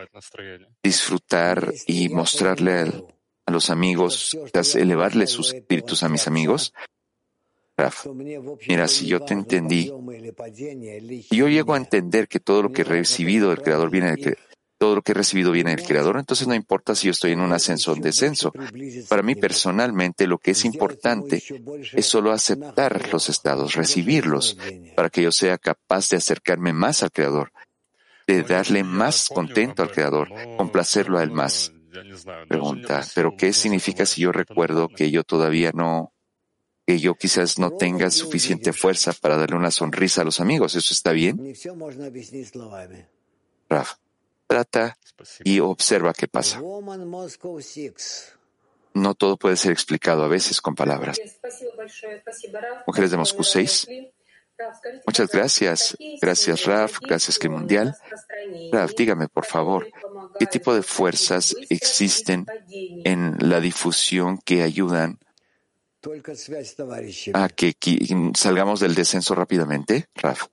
[0.82, 3.13] disfrutar y mostrarle al
[3.46, 4.38] a los amigos,
[4.76, 6.74] elevarle sus espíritus a mis amigos.
[7.76, 8.06] Raf,
[8.68, 9.92] mira, si yo te entendí,
[11.28, 14.38] si yo llego a entender que todo lo que he recibido del Creador viene del
[14.78, 17.40] todo lo que he recibido viene del Creador, entonces no importa si yo estoy en
[17.40, 18.52] un ascenso o un descenso.
[19.08, 21.42] Para mí personalmente lo que es importante
[21.94, 24.58] es solo aceptar los estados, recibirlos,
[24.96, 27.54] para que yo sea capaz de acercarme más al Creador,
[28.28, 31.73] de darle más contento al Creador, complacerlo a Él más.
[32.48, 36.14] Pregunta, ¿pero qué significa si yo recuerdo que yo todavía no,
[36.86, 40.76] que yo quizás no tenga suficiente fuerza para darle una sonrisa a los amigos?
[40.76, 41.54] ¿Eso está bien?
[43.70, 43.94] Raf,
[44.48, 44.98] trata
[45.44, 46.62] y observa qué pasa.
[48.94, 51.20] No todo puede ser explicado a veces con palabras.
[52.86, 53.88] Mujeres de Moscú 6.
[55.06, 55.98] Muchas gracias.
[56.22, 57.00] Gracias, Raf.
[57.02, 57.96] Gracias, que Mundial.
[58.72, 59.88] Raf, dígame, por favor,
[60.40, 62.46] ¿qué tipo de fuerzas existen
[63.04, 65.20] en la difusión que ayudan
[67.34, 67.76] a que
[68.36, 70.48] salgamos del descenso rápidamente, Raf?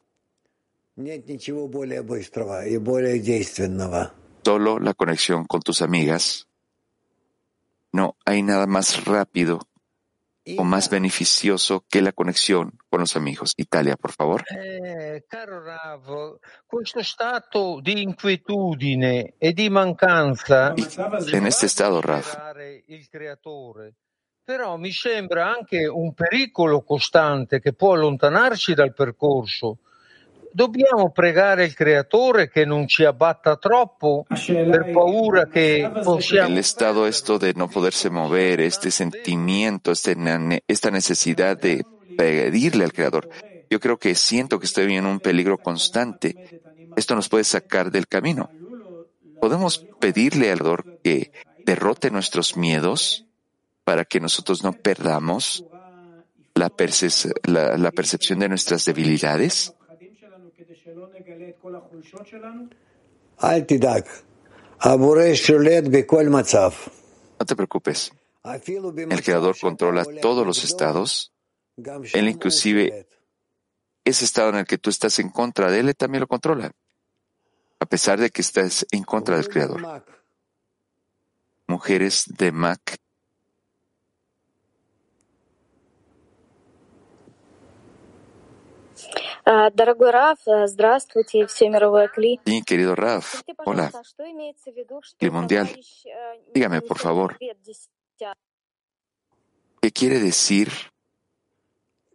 [4.44, 6.46] Solo la conexión con tus amigas.
[7.92, 9.69] No hay nada más rápido
[10.56, 13.52] o más beneficioso que la conexión con los amigos.
[13.56, 14.44] Italia, por favor.
[14.50, 22.00] Eh, caro Rav, questo stato di inquietudine e di mancanza en este estado,
[23.08, 23.94] creatore,
[24.42, 29.78] però mi sembra anche un pericolo costante che può allontanarci dal percorso.
[30.52, 36.48] Dobbiamo pregare il creatore che non ci abbatta troppo per paura che possiamo...
[36.48, 40.16] El estado esto de no poderse mover, este sentimiento, este,
[40.66, 41.84] esta necesidad de
[42.16, 43.28] pedirle al creador.
[43.68, 46.62] Yo creo que siento que estoy en un peligro constante.
[46.96, 48.50] Esto nos puede sacar del camino.
[49.40, 51.32] ¿Podemos pedirle al creador que
[51.64, 53.26] derrote nuestros miedos
[53.84, 55.64] para que nosotros no perdamos
[56.54, 56.72] la,
[57.44, 59.74] la, la percepción de nuestras debilidades?
[67.38, 68.12] No te preocupes.
[68.44, 71.32] El Creador controla todos los estados.
[72.14, 73.06] Él inclusive
[74.04, 76.72] ese estado en el que tú estás en contra de Él, también lo controla.
[77.78, 80.04] A pesar de que estás en contra del Creador.
[81.66, 82.98] Mujeres de Mac
[89.49, 92.39] Дорогой Раф, здравствуйте, все мировое Кли.
[92.45, 93.91] Sí, querido Raf, hola.
[95.19, 95.69] El mundial.
[96.53, 97.37] Dígame, por favor,
[99.81, 100.71] ¿qué quiere decir?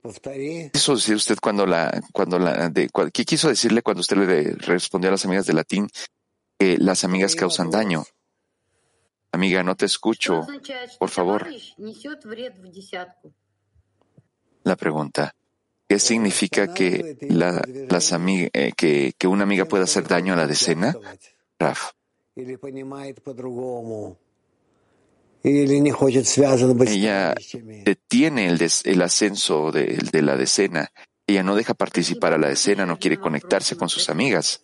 [0.03, 4.53] ¿Qué quiso decir usted cuando la, cuando la, de, qué quiso decirle cuando usted le
[4.55, 5.89] respondió a las amigas de latín
[6.59, 8.05] que las amigas causan daño?
[9.33, 10.47] Amiga, no te escucho.
[10.99, 11.47] Por favor.
[14.65, 15.35] La pregunta.
[15.88, 20.96] ¿Qué significa que, eh, una amiga pueda hacer daño a la decena?
[21.60, 21.92] Raf.
[25.44, 27.36] Ella
[27.84, 30.90] detiene el ascenso de, de, la decena.
[31.28, 34.64] Ella no deja participar a la decena, no quiere conectarse con sus amigas.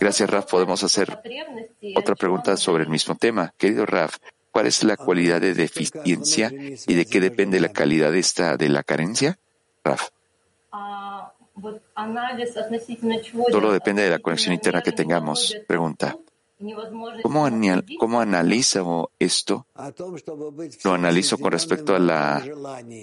[0.00, 0.50] Gracias, Raf.
[0.50, 1.20] Podemos hacer
[1.96, 3.52] otra pregunta sobre el mismo tema.
[3.56, 4.18] Querido Raf,
[4.50, 8.82] ¿Cuál es la cualidad de deficiencia y de qué depende la calidad esta de la
[8.82, 9.38] carencia?
[9.84, 10.08] Raf.
[13.50, 15.56] Solo depende de la conexión interna que tengamos.
[15.66, 16.16] Pregunta.
[17.22, 17.48] ¿Cómo,
[17.98, 19.66] ¿Cómo, analizo esto?
[20.84, 22.42] Lo analizo con respecto a la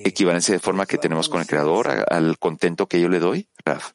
[0.04, 3.94] equivalencia de forma que tenemos con el Creador, al contento que yo le doy, Raf.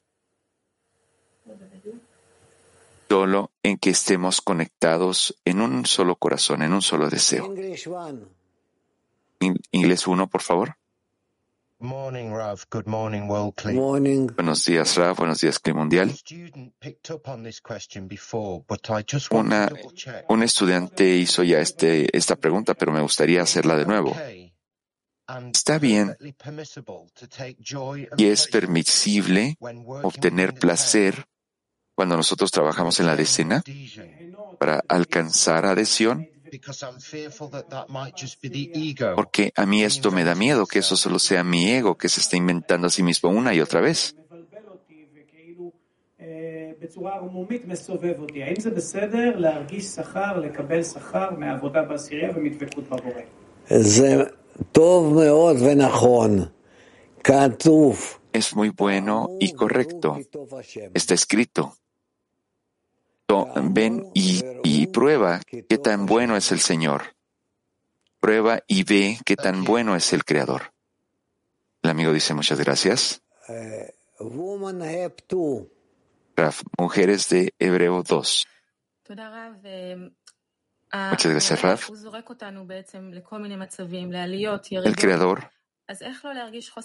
[3.12, 7.54] Solo en que estemos conectados en un solo corazón, en un solo deseo.
[9.70, 10.78] Inglés 1, por favor.
[11.78, 12.24] Buenos
[14.64, 15.16] días, Rav.
[15.18, 16.10] Buenos días, Clima Mundial.
[19.30, 19.72] Una,
[20.30, 24.16] un estudiante hizo ya este, esta pregunta, pero me gustaría hacerla de nuevo.
[25.52, 26.16] Está bien
[28.16, 29.58] y es permisible
[30.02, 31.26] obtener placer
[32.02, 33.62] cuando nosotros trabajamos en la decena
[34.58, 36.28] para alcanzar adhesión
[39.14, 42.18] porque a mí esto me da miedo, que eso solo sea mi ego que se
[42.18, 44.16] está inventando a sí mismo una y otra vez.
[58.32, 60.18] Es muy bueno y correcto.
[60.94, 61.76] Está escrito
[63.70, 67.14] ven y, prueba qué tan bueno es el Señor.
[68.20, 70.72] Prueba y ve qué tan bueno es el Creador.
[71.82, 73.22] El amigo dice muchas gracias.
[76.36, 78.46] Raf, mujeres de Hebreo 2.
[81.10, 81.90] Muchas gracias, Raf.
[84.84, 85.50] El Creador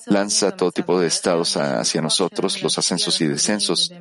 [0.07, 3.91] lanza todo tipo de estados hacia nosotros, los ascensos y descensos.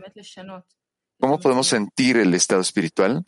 [1.19, 3.25] ¿Cómo podemos sentir el estado espiritual?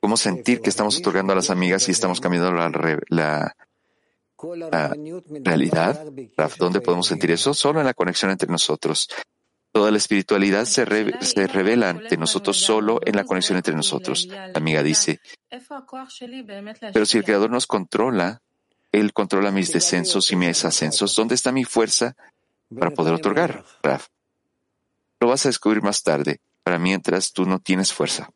[0.00, 2.68] ¿Cómo sentir que estamos otorgando a las amigas y estamos cambiando la,
[5.44, 6.04] realidad?
[6.58, 7.54] ¿Dónde podemos sentir eso?
[7.54, 9.08] Solo en la conexión entre nosotros.
[9.72, 10.84] Toda la espiritualidad se,
[11.20, 14.26] se, revela ante nosotros solo en la conexión entre nosotros.
[14.26, 15.20] La amiga dice,
[16.92, 18.42] pero si el Creador nos controla,
[18.90, 22.16] Él controla mis descensos y mis ascensos, ¿dónde está mi fuerza
[22.76, 23.64] para poder otorgar?
[23.82, 24.08] Raf.
[25.20, 28.28] Lo vas a descubrir más tarde para mientras tú no tienes fuerza.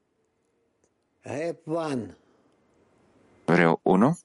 [3.48, 4.18] Hebreo 1.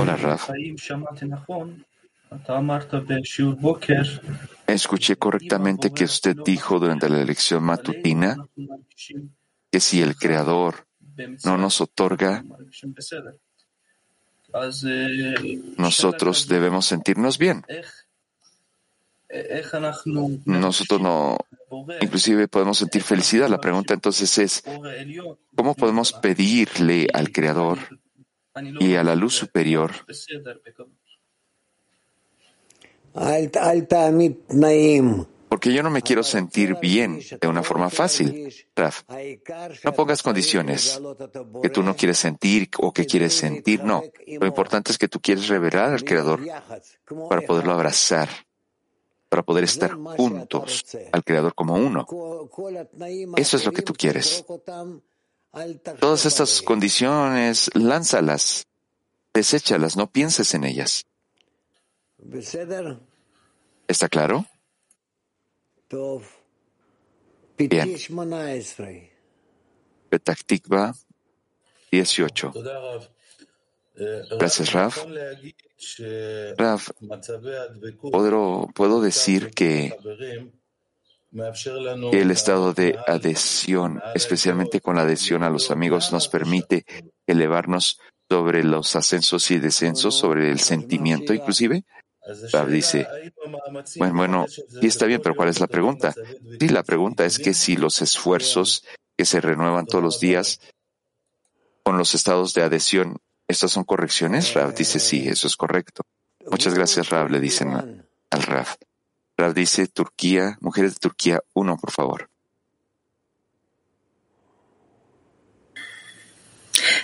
[0.00, 0.50] Hola, Raf.
[4.66, 8.36] Escuché correctamente que usted dijo durante la lección matutina
[9.70, 10.88] que si el Creador
[11.44, 12.42] no nos otorga
[15.76, 17.64] nosotros debemos sentirnos bien.
[20.46, 21.36] Nosotros no,
[22.00, 23.48] inclusive podemos sentir felicidad.
[23.48, 24.64] La pregunta entonces es,
[25.54, 27.78] ¿cómo podemos pedirle al Creador
[28.80, 29.92] y a la luz superior
[35.48, 38.52] porque yo no me quiero sentir bien de una forma fácil.
[38.76, 39.02] Raf,
[39.84, 41.00] no pongas condiciones
[41.62, 43.82] que tú no quieres sentir o que quieres sentir.
[43.82, 44.02] No.
[44.26, 46.40] Lo importante es que tú quieres revelar al Creador
[47.28, 48.28] para poderlo abrazar,
[49.28, 52.06] para poder estar juntos al Creador como uno.
[53.36, 54.44] Eso es lo que tú quieres.
[55.98, 58.66] Todas estas condiciones, lánzalas,
[59.32, 61.06] deséchalas, no pienses en ellas.
[63.86, 64.46] ¿Está claro?
[67.58, 67.96] Bien.
[70.08, 70.94] Petaktikva
[71.90, 72.52] 18.
[74.38, 75.04] Gracias, Raf.
[76.56, 76.90] Raf,
[78.00, 79.96] ¿puedo, puedo decir que
[82.12, 86.84] el estado de adhesión, especialmente con la adhesión a los amigos, nos permite
[87.26, 91.84] elevarnos sobre los ascensos y descensos, sobre el sentimiento inclusive?
[92.52, 93.06] Rab dice,
[93.96, 94.46] bueno, bueno,
[94.80, 96.14] y está bien, pero ¿cuál es la pregunta?
[96.60, 98.84] Sí, la pregunta es que si los esfuerzos
[99.16, 100.60] que se renuevan todos los días
[101.82, 103.16] con los estados de adhesión,
[103.46, 104.52] ¿estas son correcciones?
[104.54, 106.02] Rab dice, sí, eso es correcto.
[106.50, 108.66] Muchas gracias, Rab, le dicen al Rab.
[109.36, 112.28] Rab dice, Turquía, mujeres de Turquía, uno, por favor.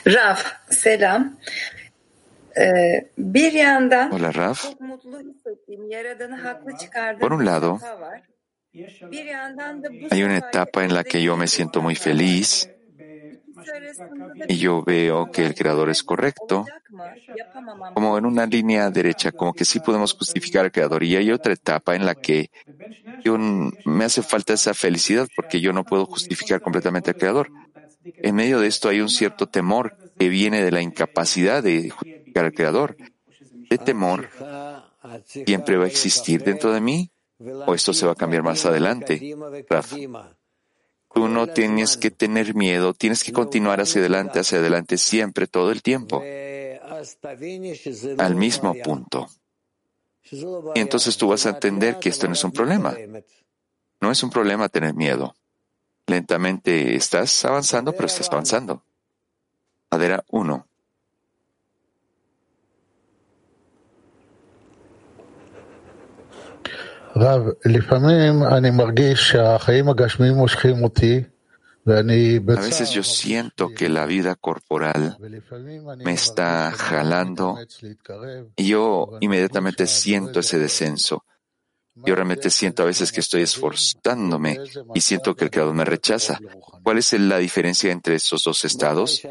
[0.04, 1.38] Rab, selam.
[4.10, 4.74] Hola, Raf.
[7.20, 7.78] Por un lado,
[10.10, 12.68] hay una etapa en la que yo me siento muy feliz
[14.48, 16.66] y yo veo que el creador es correcto,
[17.94, 21.02] como en una línea derecha, como que sí podemos justificar al creador.
[21.04, 22.50] Y hay otra etapa en la que
[23.24, 27.50] yo, me hace falta esa felicidad porque yo no puedo justificar completamente al creador.
[28.04, 31.92] En medio de esto hay un cierto temor que viene de la incapacidad de
[32.38, 32.96] al Creador,
[33.68, 34.28] ¿qué temor
[35.24, 37.10] siempre va a existir dentro de mí?
[37.66, 39.36] ¿O esto se va a cambiar más adelante?
[39.68, 39.92] Raf,
[41.12, 45.70] tú no tienes que tener miedo, tienes que continuar hacia adelante, hacia adelante siempre, todo
[45.70, 46.22] el tiempo,
[48.18, 49.28] al mismo punto.
[50.74, 52.96] Y entonces tú vas a entender que esto no es un problema.
[54.00, 55.34] No es un problema tener miedo.
[56.06, 58.82] Lentamente estás avanzando, pero estás avanzando.
[59.90, 60.66] Madera 1.
[72.56, 75.16] A veces yo siento que la vida corporal
[76.04, 77.58] me está jalando
[78.56, 81.24] y yo inmediatamente siento ese descenso.
[81.94, 84.58] Yo realmente siento a veces que estoy esforzándome
[84.94, 86.40] y siento que el Creador me rechaza.
[86.82, 89.22] ¿Cuál es la diferencia entre esos dos estados?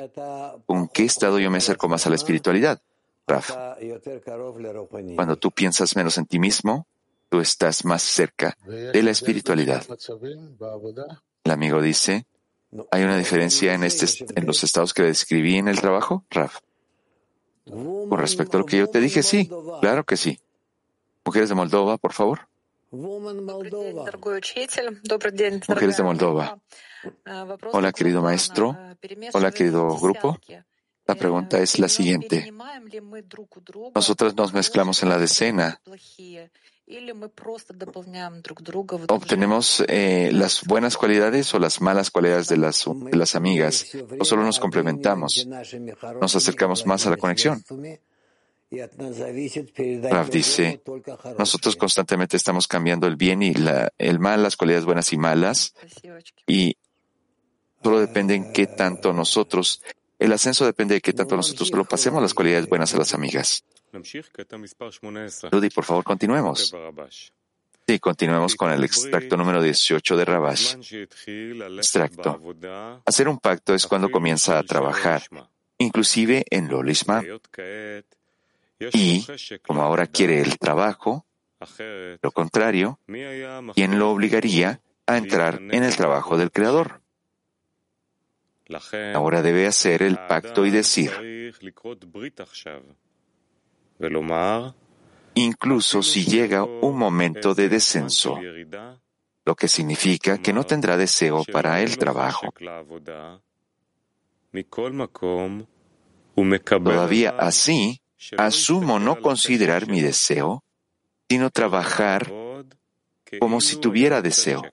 [0.65, 2.81] ¿Con qué estado yo me acerco más a la espiritualidad?
[3.27, 3.51] Raf,
[5.15, 6.87] cuando tú piensas menos en ti mismo,
[7.33, 9.83] tú estás más cerca de la espiritualidad.
[11.43, 12.27] El amigo dice,
[12.91, 16.59] ¿hay una diferencia en, este, en los estados que describí en el trabajo, Raf?
[17.65, 19.49] Con respecto a lo que yo te dije, sí,
[19.81, 20.39] claro que sí.
[21.25, 22.47] Mujeres de Moldova, por favor.
[22.91, 23.33] Mujeres
[25.97, 26.59] de Moldova.
[27.71, 28.77] Hola, querido maestro.
[29.33, 30.37] Hola, querido grupo.
[31.07, 32.53] La pregunta es la siguiente.
[33.95, 35.81] Nosotros nos mezclamos en la decena.
[39.07, 43.87] ¿Obtenemos eh, las buenas cualidades o las malas cualidades de las, de las amigas?
[44.19, 45.47] ¿O solo nos complementamos?
[46.19, 47.63] ¿Nos acercamos más a la conexión?
[50.09, 50.81] Rav dice,
[51.37, 53.53] nosotros constantemente estamos cambiando el bien y
[53.97, 55.75] el mal, las cualidades buenas y malas,
[56.47, 56.75] y
[57.83, 59.81] solo depende en qué tanto nosotros,
[60.23, 63.65] el ascenso depende de qué tanto nosotros lo pasemos las cualidades buenas a las amigas.
[65.51, 66.73] Rudy, por favor, continuemos.
[67.85, 70.75] Sí, continuemos con el extracto número 18 de Rabash.
[71.75, 72.39] Extracto.
[73.05, 75.23] Hacer un pacto es cuando comienza a trabajar,
[75.77, 76.81] inclusive en lo
[78.93, 79.25] y,
[79.65, 81.25] como ahora quiere el trabajo,
[82.21, 82.99] lo contrario,
[83.75, 87.02] ¿quién lo obligaría a entrar en el trabajo del Creador?
[89.13, 91.11] Ahora debe hacer el pacto y decir,
[95.35, 98.39] incluso si llega un momento de descenso,
[99.45, 102.53] lo que significa que no tendrá deseo para el trabajo.
[106.83, 108.01] Todavía así,
[108.37, 110.63] asumo no considerar mi deseo,
[111.29, 112.31] sino trabajar
[113.39, 114.63] como si tuviera deseo.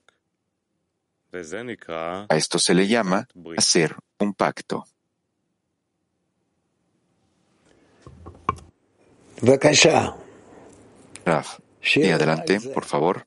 [1.33, 4.87] A esto se le llama hacer un pacto.
[11.24, 11.61] Raf,
[11.95, 13.26] y adelante, por favor.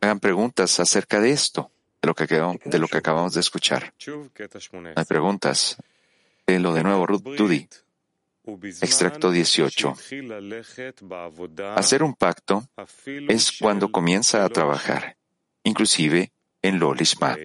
[0.00, 1.70] Hagan preguntas acerca de esto,
[2.02, 3.94] de lo que, de lo que acabamos de escuchar.
[4.96, 5.76] Hay preguntas.
[6.46, 7.66] Lo de nuevo, Ruth Dudy.
[8.82, 9.94] Extracto 18.
[11.76, 12.68] Hacer un pacto
[13.06, 15.16] es cuando comienza a trabajar,
[15.64, 17.36] inclusive en lo lisma.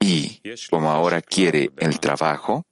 [0.00, 0.40] Y
[0.70, 2.64] como ahora quiere el trabajo,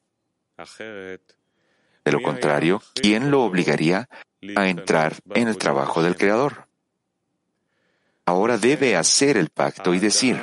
[2.04, 4.08] de lo contrario, ¿quién lo obligaría
[4.56, 6.66] a entrar en el trabajo del Creador?
[8.24, 10.40] Ahora debe hacer el pacto y decir,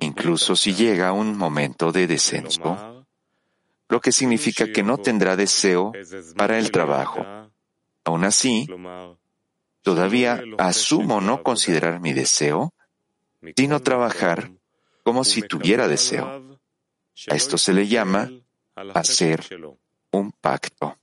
[0.00, 3.06] incluso si llega un momento de descenso,
[3.88, 5.92] lo que significa que no tendrá deseo
[6.36, 7.24] para el trabajo.
[8.04, 8.68] Aún así,
[9.83, 12.73] todavía asumo no considerar mi deseo,
[13.55, 14.51] sino trabajar
[15.03, 16.59] como si tuviera deseo.
[17.29, 18.29] A esto se le llama
[18.93, 19.41] hacer
[20.11, 20.95] un pacto.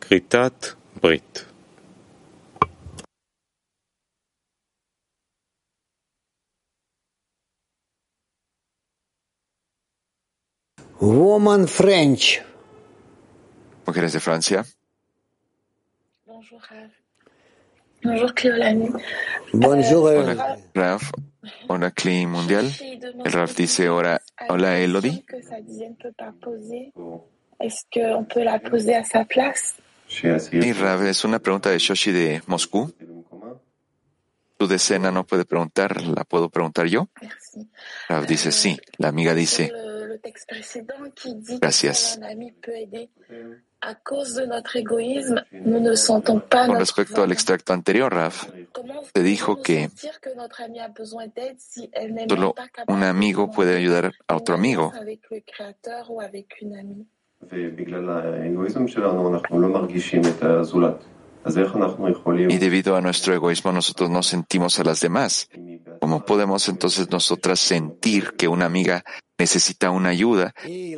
[0.00, 0.66] כריתת
[1.02, 1.47] ברית.
[11.01, 12.41] Woman French.
[13.85, 14.65] Mujeres de Francia.
[16.25, 16.91] Bonjour, Rav.
[18.03, 18.89] Bonjour, Cléolani.
[19.53, 21.11] Bonjour, Hola, Raf.
[21.69, 22.69] Hola, Cli Mundial.
[23.23, 25.23] El Raf dice, hola, hola, Elodie.
[30.51, 32.93] Y Rav, es una pregunta de Shoshi de Moscú.
[34.57, 34.67] Tu
[34.99, 37.07] no puede preguntar, ¿la puedo preguntar yo?
[38.09, 38.77] Rav dice sí.
[38.97, 39.71] La amiga dice,
[41.61, 42.19] Gracias.
[46.67, 48.49] Con respecto al extracto anterior, Raf,
[49.13, 49.89] te dijo que
[52.27, 52.55] solo
[52.87, 54.91] un amigo puede ayudar a otro amigo.
[62.49, 65.49] Y debido a nuestro egoísmo nosotros no sentimos a las demás.
[65.99, 69.03] ¿Cómo podemos entonces nosotras sentir que una amiga
[69.37, 70.97] necesita una ayuda y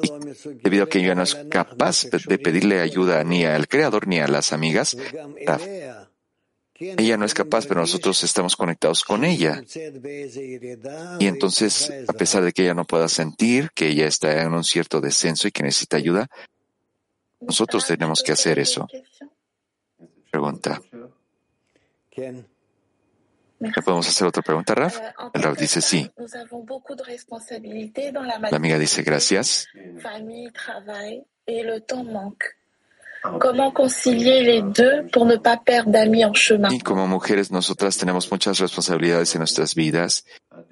[0.63, 4.27] debido a que ella no es capaz de pedirle ayuda ni al creador ni a
[4.27, 4.97] las amigas?
[6.81, 9.61] Ella no es capaz, pero nosotros estamos conectados con ella.
[11.19, 14.63] Y entonces, a pesar de que ella no pueda sentir que ella está en un
[14.63, 16.27] cierto descenso y que necesita ayuda,
[17.39, 18.87] nosotros tenemos que hacer eso.
[20.41, 20.81] Pregunta.
[23.59, 24.97] ¿Le podemos hacer otra pregunta, Raf?
[25.33, 26.09] El Raf dice sí.
[28.49, 29.67] La amiga dice gracias.
[36.71, 40.25] Y como mujeres, nosotras tenemos muchas responsabilidades en nuestras vidas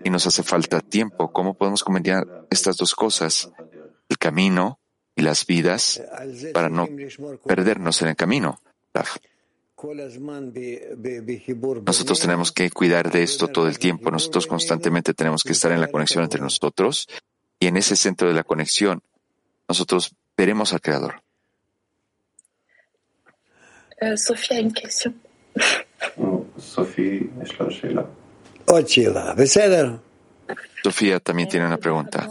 [0.04, 1.32] y nos hace falta tiempo.
[1.32, 3.52] ¿Cómo podemos combinar estas dos cosas?
[4.10, 4.80] El camino
[5.16, 6.02] y las vidas
[6.56, 6.88] para no
[7.46, 8.60] perdernos en el camino.
[11.86, 14.12] Nosotros tenemos que cuidar de esto todo el tiempo.
[14.12, 17.08] Nosotros constantemente tenemos que estar en la conexión entre nosotros
[17.60, 19.02] y en ese centro de la conexión
[19.68, 21.22] nosotros veremos al Creador.
[24.02, 25.22] Uh, Sofía, una cuestión.
[30.84, 32.28] Sofía también tiene una pregunta.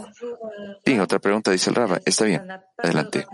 [0.85, 1.99] Sí, otra pregunta, dice el Raba.
[2.05, 2.41] Está bien.
[2.77, 3.25] Adelante.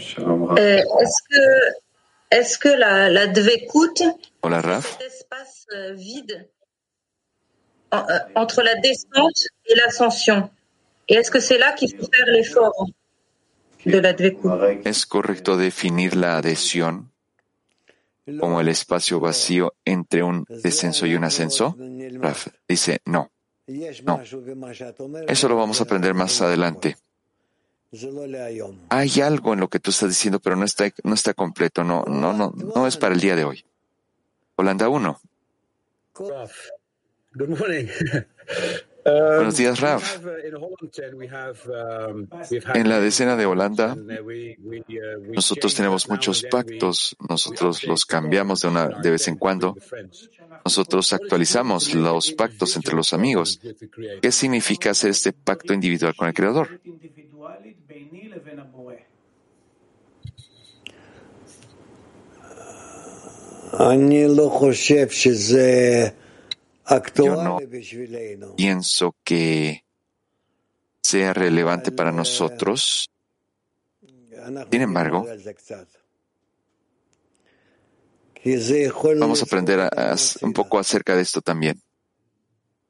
[0.00, 1.74] Euh, est-ce que,
[2.30, 4.02] est-ce que la, la dvekout,
[4.42, 4.96] Hola, Raf.
[4.98, 6.48] cet espace euh, vide
[7.90, 10.50] en, euh, entre la descente et l'ascension,
[11.08, 12.86] et est-ce que c'est là qu'il faut faire l'effort
[13.86, 17.10] de la dvekout ¿Es correcto definir la adhesión
[18.38, 21.76] como el espacio vacío entre un descenso y un ascenso?
[22.20, 23.30] Raf dice no.
[24.04, 24.20] No.
[25.28, 26.96] Eso lo vamos a aprender más adelante.
[28.90, 32.04] Hay algo en lo que tú estás diciendo, pero no está, no está completo, no,
[32.04, 33.64] no, no, no es para el día de hoy.
[34.56, 35.20] Holanda 1.
[39.08, 40.18] Buenos días, Raf.
[42.74, 43.96] En la decena de Holanda,
[45.34, 49.76] nosotros tenemos muchos pactos, nosotros los cambiamos de, una, de vez en cuando,
[50.64, 53.60] nosotros actualizamos los pactos entre los amigos.
[54.20, 56.80] ¿Qué significa hacer este pacto individual con el Creador?
[67.16, 67.58] Yo no
[68.56, 69.84] pienso que
[71.02, 73.10] sea relevante para nosotros.
[74.70, 75.26] Sin embargo,
[79.18, 79.90] vamos a aprender
[80.42, 81.82] un poco acerca de esto también,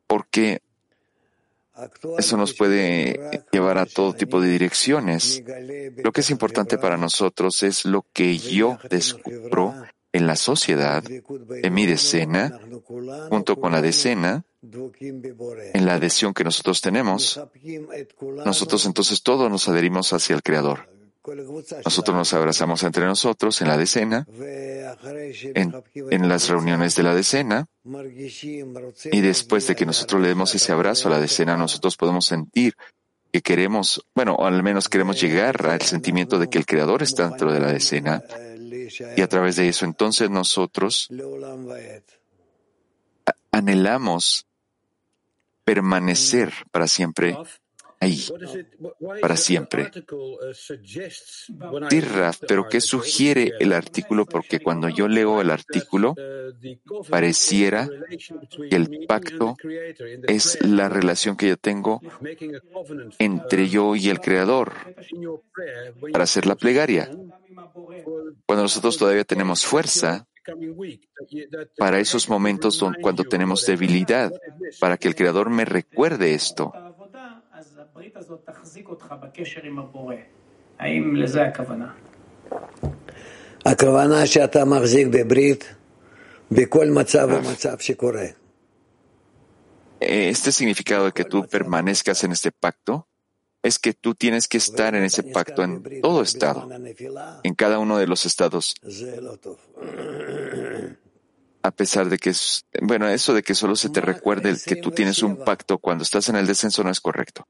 [0.07, 0.61] porque
[2.19, 5.43] eso nos puede llevar a todo tipo de direcciones.
[5.97, 9.75] Lo que es importante para nosotros es lo que yo descubro
[10.19, 12.61] en la sociedad, en mi decena,
[13.31, 17.41] junto con la decena, en la adhesión que nosotros tenemos,
[18.45, 20.91] nosotros entonces todos nos adherimos hacia el Creador.
[21.85, 24.27] Nosotros nos abrazamos entre nosotros en la decena,
[25.55, 25.75] en,
[26.11, 27.67] en, las reuniones de la decena,
[29.13, 32.75] y después de que nosotros le demos ese abrazo a la decena, nosotros podemos sentir
[33.31, 37.29] que queremos, bueno, o al menos queremos llegar al sentimiento de que el Creador está
[37.29, 38.23] dentro de la decena,
[39.17, 41.09] y a través de eso entonces nosotros
[43.51, 44.47] anhelamos
[45.65, 47.37] permanecer para siempre
[48.01, 48.25] ahí,
[49.21, 49.91] para siempre.
[51.91, 54.27] Sí, Raf, pero ¿qué sugiere el artículo?
[54.27, 56.15] Porque cuando yo leo el artículo,
[57.09, 57.89] pareciera
[58.71, 59.57] que el pacto
[60.27, 62.01] es la relación que yo tengo
[63.19, 64.73] entre yo y el Creador
[66.13, 67.11] para hacer la plegaria.
[68.47, 70.27] Cuando nosotros todavía tenemos fuerza,
[71.77, 74.33] para esos momentos cuando tenemos debilidad,
[74.81, 76.73] para que el Creador me recuerde esto.
[90.01, 93.09] Este significado de que tú permanezcas en este pacto
[93.63, 96.69] es que tú tienes que estar en ese pacto en todo estado,
[97.43, 98.77] en cada uno de los estados.
[101.63, 104.77] a pesar de que es, bueno, eso de que solo se te recuerde el que
[104.77, 107.47] tú tienes un pacto cuando estás en el descenso no es correcto.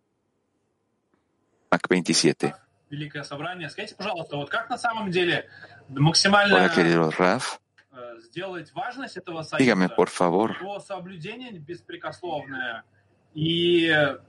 [1.70, 2.54] Mac 27.
[6.54, 7.58] Hola, querido Raf.
[9.58, 10.56] Dígame, por favor,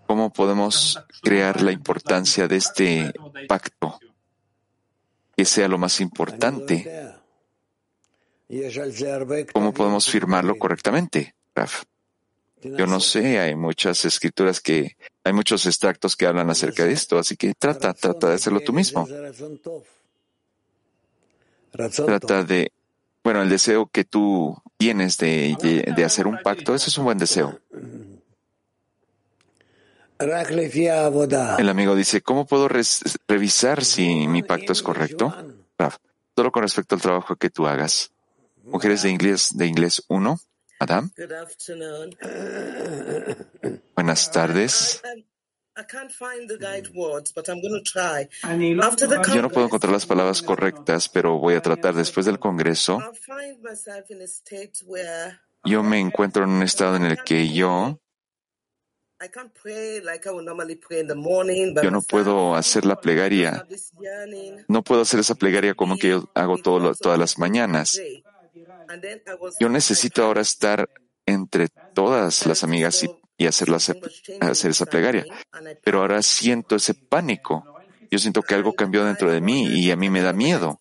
[0.08, 3.14] ¿cómo podemos crear la importancia de este
[3.48, 4.00] pacto?
[5.36, 7.14] Que sea lo más importante.
[9.54, 11.84] ¿Cómo podemos firmarlo correctamente, Raf?
[12.62, 17.18] Yo no sé, hay muchas escrituras que, hay muchos extractos que hablan acerca de esto,
[17.18, 19.08] así que trata, trata de hacerlo tú mismo.
[21.72, 22.72] Trata de,
[23.24, 27.06] bueno, el deseo que tú tienes de, de, de hacer un pacto, ese es un
[27.06, 27.60] buen deseo.
[30.20, 32.68] El amigo dice, ¿cómo puedo
[33.28, 35.34] revisar si mi pacto es correcto?
[36.36, 38.12] Solo con respecto al trabajo que tú hagas.
[38.64, 40.38] Mujeres de inglés, de inglés 1,
[40.80, 41.12] Adam.
[41.16, 42.16] Good afternoon.
[43.96, 45.02] Buenas tardes.
[45.76, 48.28] I can't find the right words, but I'm going to try.
[48.44, 52.40] After the Yo no puedo encontrar las palabras correctas, pero voy a tratar después del
[52.40, 53.00] Congreso.
[53.00, 57.24] I find myself in a state where Yo me encuentro en un estado en el
[57.24, 58.00] que yo,
[59.22, 62.56] I can't pray like I would normally pray in the morning, but yo no puedo
[62.56, 63.66] hacer la plegaria.
[63.68, 68.00] this yearning, No puedo hacer esa plegaria como que yo hago todo todas las mañanas.
[69.60, 70.90] Yo necesito ahora estar
[71.26, 73.70] entre todas las amigas y, hacer
[74.72, 75.26] esa plegaria.
[75.84, 77.64] Pero ahora siento ese pánico.
[78.12, 80.80] Yo siento que algo cambió dentro de mí y a mí me da miedo.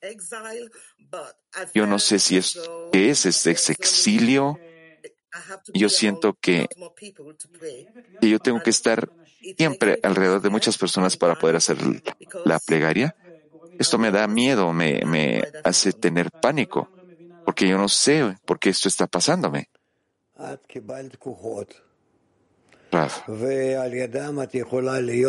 [1.74, 2.58] Yo no sé si es,
[2.92, 4.58] qué es este exilio.
[5.72, 6.66] Yo siento que,
[8.20, 9.08] que yo tengo que estar
[9.56, 11.78] siempre alrededor de muchas personas para poder hacer
[12.44, 13.14] la plegaria.
[13.78, 16.90] Esto me da miedo, me hace tener pánico,
[17.58, 19.68] porque yo no sé por qué esto está pasándome.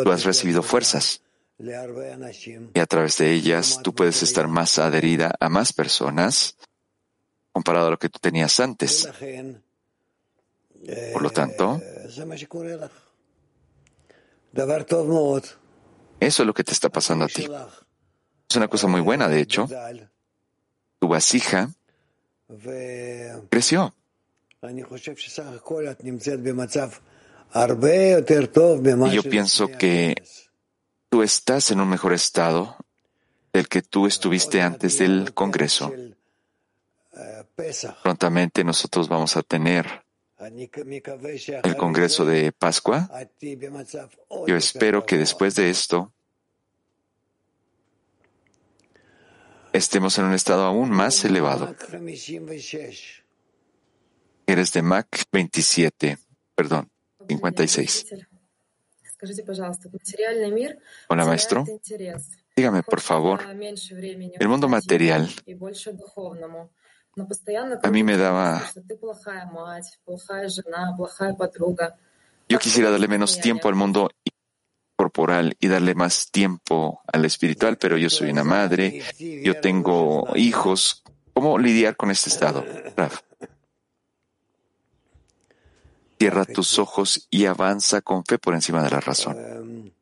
[0.04, 1.22] Tú has recibido fuerzas.
[1.58, 6.56] Y a través de ellas tú puedes estar más adherida a más personas
[7.50, 9.08] comparado a lo que tú tenías antes.
[11.12, 11.82] Por lo tanto,
[16.20, 17.48] eso es lo que te está pasando a ti.
[18.48, 19.68] Es una cosa muy buena, de hecho.
[21.00, 21.70] Tu vasija
[23.48, 23.94] creció.
[24.62, 24.82] Y
[29.12, 30.16] yo pienso que
[31.08, 32.76] tú estás en un mejor estado
[33.52, 35.92] del que tú estuviste antes del Congreso.
[38.02, 40.04] Prontamente nosotros vamos a tener
[40.38, 43.10] el Congreso de Pascua.
[44.46, 46.12] Yo espero que después de esto
[49.72, 51.74] estemos en un estado aún más elevado.
[54.46, 56.18] Eres de Mac 27,
[56.54, 56.90] perdón,
[57.28, 58.06] 56.
[61.08, 61.64] Hola, maestro.
[62.56, 65.30] Dígame, por favor, el mundo material
[67.82, 68.62] a mí me daba...
[72.48, 74.10] Yo quisiera darle menos tiempo al mundo
[75.58, 81.02] y darle más tiempo al espiritual, pero yo soy una madre, yo tengo hijos.
[81.32, 82.64] ¿Cómo lidiar con este estado?
[82.96, 83.20] Raf.
[86.18, 89.94] Cierra tus ojos y avanza con fe por encima de la razón.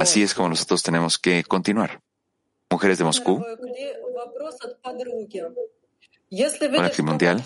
[0.00, 2.00] Así es como nosotros tenemos que continuar.
[2.70, 3.44] Mujeres de Moscú.
[6.30, 7.44] Hola, Mundial.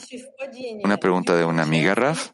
[0.85, 2.33] Una pregunta de una amiga, Raf.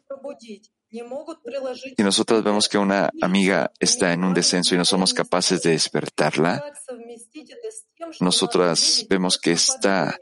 [1.97, 5.71] Y nosotros vemos que una amiga está en un descenso y no somos capaces de
[5.71, 6.63] despertarla.
[8.19, 10.17] Nosotras vemos que está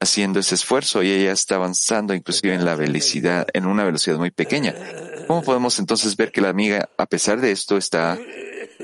[0.00, 4.30] haciendo ese esfuerzo y ella está avanzando inclusive en la velocidad, en una velocidad muy
[4.30, 4.74] pequeña.
[5.26, 8.18] ¿Cómo podemos entonces ver que la amiga, a pesar de esto, está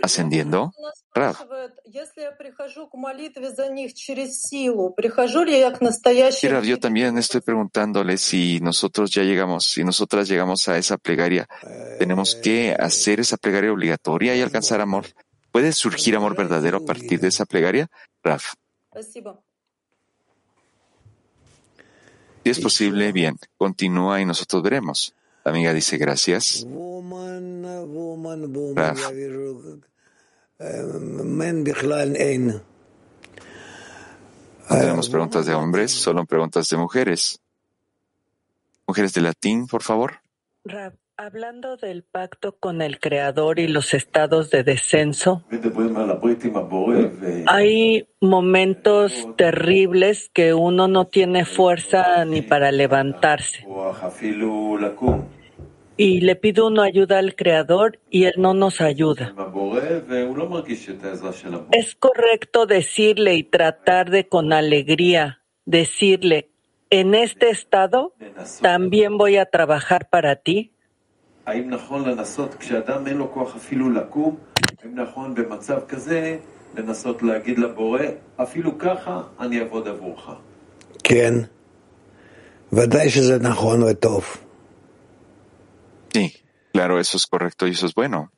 [0.03, 0.73] ascendiendo?
[1.14, 5.82] Raf, спрашивает, если я прихожу к молитве за них через силу, прихожу ли я к
[5.82, 10.78] настоящей y Raf, yo también estoy preguntándole si nosotros ya llegamos, si nosotras llegamos a
[10.78, 11.48] esa plegaria,
[12.00, 15.06] tenemos que hacer esa plegaria obligatoria y alcanzar amor.
[15.52, 17.90] ¿Puede surgir amor verdadero a partir de esa plegaria?
[18.24, 18.54] Raf,
[18.90, 19.44] Спасибо.
[22.44, 25.14] si es posible, bien, continúa y nosotros veremos.
[25.46, 26.66] La amiga dice gracias.
[28.76, 29.12] Raf,
[34.71, 37.41] no tenemos preguntas de hombres, solo preguntas de mujeres.
[38.87, 40.21] Mujeres de latín, por favor.
[40.65, 45.43] Rab, Hablando del pacto con el Creador y los estados de descenso,
[47.47, 53.67] hay momentos terribles que uno no tiene fuerza ni para levantarse
[55.99, 59.35] y le pido una ayuda al Creador y Él no nos ayuda.
[61.73, 66.51] Es correcto decirle y tratar de con alegría, decirle,
[66.89, 68.15] en este estado
[68.63, 70.73] también voy a trabajar para ti.
[81.03, 81.51] ¿Quién?
[86.19, 86.35] Sí,
[86.73, 88.33] claro, eso es correcto y eso es bueno.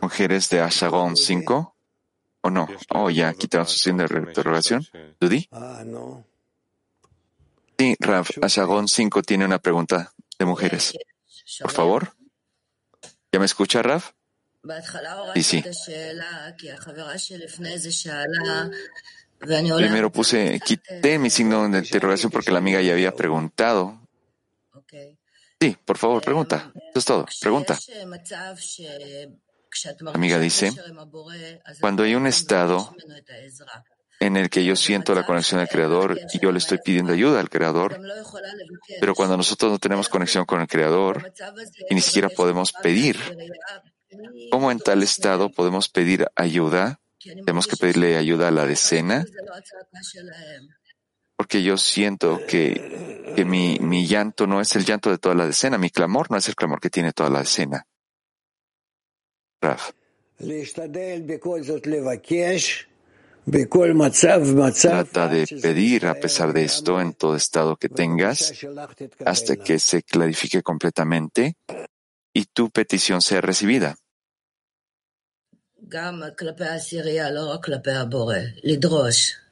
[0.00, 1.76] Mujeres de Ashagón 5,
[2.42, 4.86] o no, oh ya, quitaron su signo de interrogación.
[5.18, 5.48] ¿Dudy?
[7.78, 10.96] Sí, Rav, Ashagón 5 tiene una pregunta de mujeres.
[11.60, 12.12] Por favor.
[13.32, 14.02] ¿Ya me escucha, Rav?
[15.34, 15.64] Sí, sí.
[19.40, 23.98] Primero puse, quité mi signo de interrogación porque la amiga ya había preguntado.
[25.58, 26.72] Sí, por favor, pregunta.
[26.74, 27.26] Eso es todo.
[27.40, 27.78] Pregunta.
[30.00, 30.72] La amiga dice,
[31.80, 32.94] cuando hay un estado
[34.18, 37.40] en el que yo siento la conexión al Creador y yo le estoy pidiendo ayuda
[37.40, 37.98] al Creador,
[39.00, 41.32] pero cuando nosotros no tenemos conexión con el Creador
[41.88, 43.18] y ni siquiera podemos pedir,
[44.50, 46.99] ¿cómo en tal estado podemos pedir ayuda?
[47.20, 49.24] Tenemos que pedirle ayuda a la decena,
[51.36, 55.46] porque yo siento que, que mi, mi llanto no es el llanto de toda la
[55.46, 57.86] decena, mi clamor no es el clamor que tiene toda la decena.
[59.60, 59.92] Raf.
[64.90, 68.52] Trata de pedir a pesar de esto en todo estado que tengas
[69.24, 71.56] hasta que se clarifique completamente
[72.32, 73.96] y tu petición sea recibida.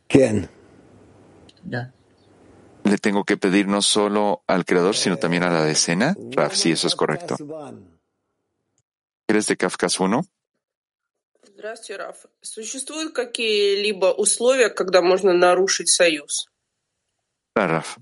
[0.08, 0.48] כן.
[2.86, 6.16] Le tengo que pedir no solo al Creador, sino también a la decena.
[6.36, 7.38] Raf, sí, eso es correcto.
[9.28, 10.22] ¿Eres de Kafkas 1?
[11.46, 12.26] Здравствуйте, Раф.
[12.42, 16.48] Существуют какие-либо условия, когда можно нарушить союз?
[17.56, 17.98] Claro, Raf.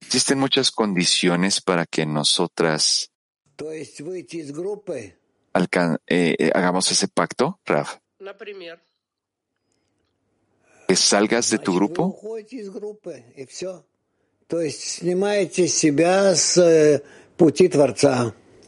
[0.00, 3.10] Existen muchas condiciones para que nosotras
[3.56, 5.16] То есть выйти из группы, alcan-
[5.53, 7.97] Eh, eh, hagamos ese pacto, Raf?
[10.87, 12.17] Que salgas de tu grupo.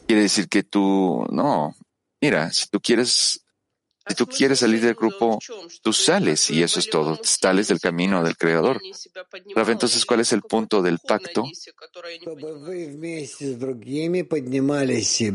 [0.06, 1.74] Quiere decir que tú, no,
[2.20, 3.43] mira, si tú quieres
[4.06, 5.38] si tú quieres salir del grupo,
[5.82, 7.18] tú sales y eso es todo.
[7.22, 8.80] Sales del camino del Creador.
[9.54, 11.44] Rafa, entonces, ¿cuál es el punto del pacto?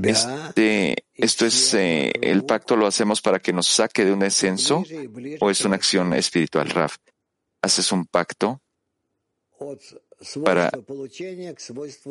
[0.10, 4.84] Este, esto es, eh, el pacto lo hacemos para que nos saque de un descenso
[5.40, 6.98] o es una acción espiritual, Raf.
[7.64, 8.62] Haces un pacto
[10.44, 10.72] para,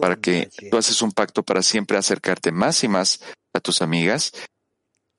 [0.01, 3.21] para que tú haces un pacto para siempre acercarte más y más
[3.53, 4.33] a tus amigas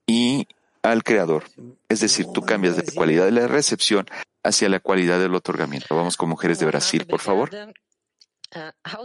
[0.06, 0.48] y
[0.84, 1.44] al Creador.
[1.88, 4.06] Es decir, tú cambias de la cualidad de la recepción
[4.44, 5.96] hacia la cualidad del otorgamiento.
[5.96, 7.50] Vamos con mujeres de Brasil, por favor.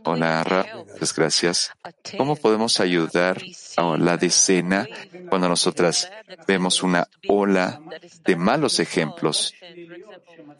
[0.04, 0.66] Hola, Ra.
[0.74, 1.72] Muchas gracias.
[2.16, 3.42] ¿Cómo podemos ayudar
[3.76, 4.88] a la decena
[5.28, 6.10] cuando nosotras
[6.46, 7.80] vemos una ola
[8.24, 9.54] de malos ejemplos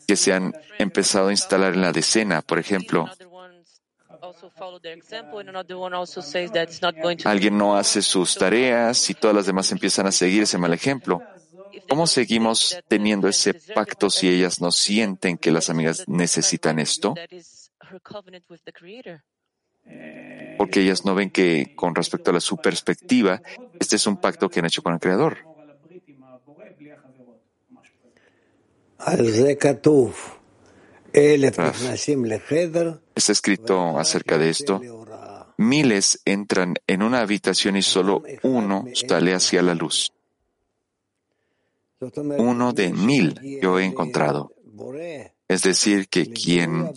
[0.06, 2.42] que se han empezado a instalar en la decena?
[2.42, 3.08] Por ejemplo,
[7.24, 11.22] alguien no hace sus tareas y todas las demás empiezan a seguir ese mal ejemplo.
[11.88, 17.14] ¿Cómo seguimos teniendo ese pacto si ellas no sienten que las amigas necesitan esto?
[20.57, 23.42] Porque ellas no ven que con respecto a la su perspectiva,
[23.78, 25.38] este es un pacto que han hecho con el Creador.
[31.14, 31.72] Ah,
[33.14, 34.80] Está escrito acerca de esto.
[35.56, 40.12] Miles entran en una habitación y solo uno sale hacia la luz.
[42.00, 44.52] Uno de mil yo he encontrado.
[45.46, 46.90] Es decir, que quien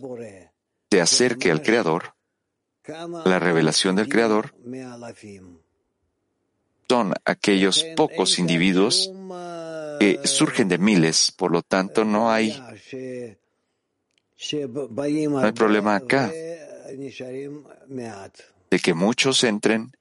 [0.90, 2.16] se acerque al Creador,
[3.26, 4.56] la revelación del Creador,
[6.90, 9.12] son aquellos pocos individuos
[10.00, 12.60] que surgen de miles, por lo tanto no hay
[14.38, 16.32] no hay problema acá
[18.70, 19.92] de que muchos entren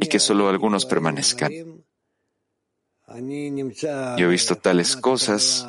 [0.00, 1.52] y que solo algunos permanezcan.
[3.06, 5.66] Yo he visto tales cosas.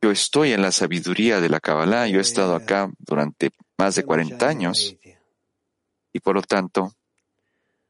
[0.00, 2.06] Yo estoy en la sabiduría de la Kabbalah.
[2.06, 4.96] Yo he estado acá durante más de 40 años.
[6.12, 6.94] Y por lo tanto,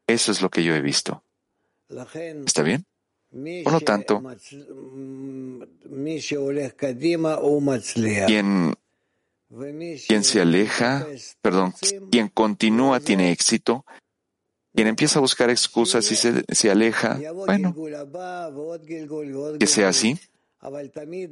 [0.07, 1.23] eso es lo que yo he visto.
[2.47, 2.87] ¿Está bien?
[3.64, 4.22] Por lo tanto,
[8.26, 8.74] quien,
[10.07, 11.07] quien se aleja,
[11.41, 11.72] perdón,
[12.11, 13.87] quien continúa tiene éxito,
[14.74, 17.74] quien empieza a buscar excusas y se, se aleja, bueno,
[19.59, 20.18] que sea así.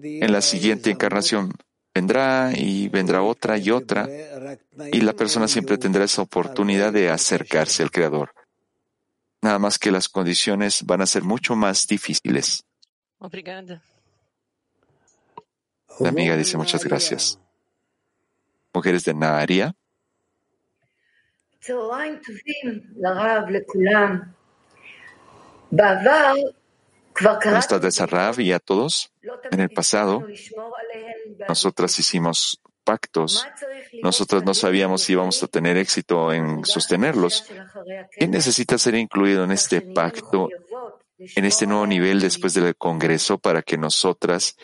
[0.03, 1.53] En la siguiente encarnación
[1.95, 4.09] vendrá y vendrá otra y otra,
[4.91, 8.33] y la persona siempre tendrá esa oportunidad de acercarse al Creador.
[9.43, 12.65] Nada más que las condiciones van a ser mucho más difíciles.
[15.99, 17.39] La amiga dice muchas gracias.
[18.73, 19.75] Mujeres de Naharia.
[27.21, 29.13] Buenas tardes a Rav y a todos.
[29.51, 30.27] En el pasado,
[31.49, 32.61] nosotras hicimos
[32.91, 33.47] pactos.
[34.03, 37.45] Nosotras no sabíamos si íbamos a tener éxito en sostenerlos.
[38.11, 40.49] ¿Quién necesita ser incluido en este pacto,
[41.17, 44.57] en este nuevo nivel después del Congreso para que nosotras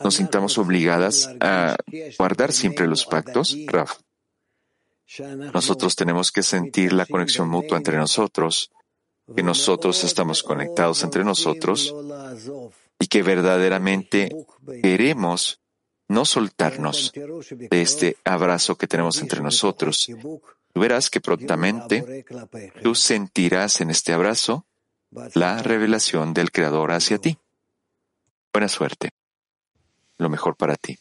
[0.00, 1.74] nos sintamos obligadas a
[2.18, 3.56] guardar siempre los pactos?
[3.66, 3.88] Rav.
[5.54, 8.70] Nosotros tenemos que sentir la conexión mutua entre nosotros,
[9.34, 11.94] que nosotros estamos conectados entre nosotros
[12.98, 14.28] y que verdaderamente
[14.82, 15.63] queremos
[16.08, 20.08] no soltarnos de este abrazo que tenemos entre nosotros.
[20.72, 22.24] Tú verás que prontamente
[22.82, 24.66] tú sentirás en este abrazo
[25.34, 27.38] la revelación del Creador hacia ti.
[28.52, 29.10] Buena suerte.
[30.18, 30.98] Lo mejor para ti.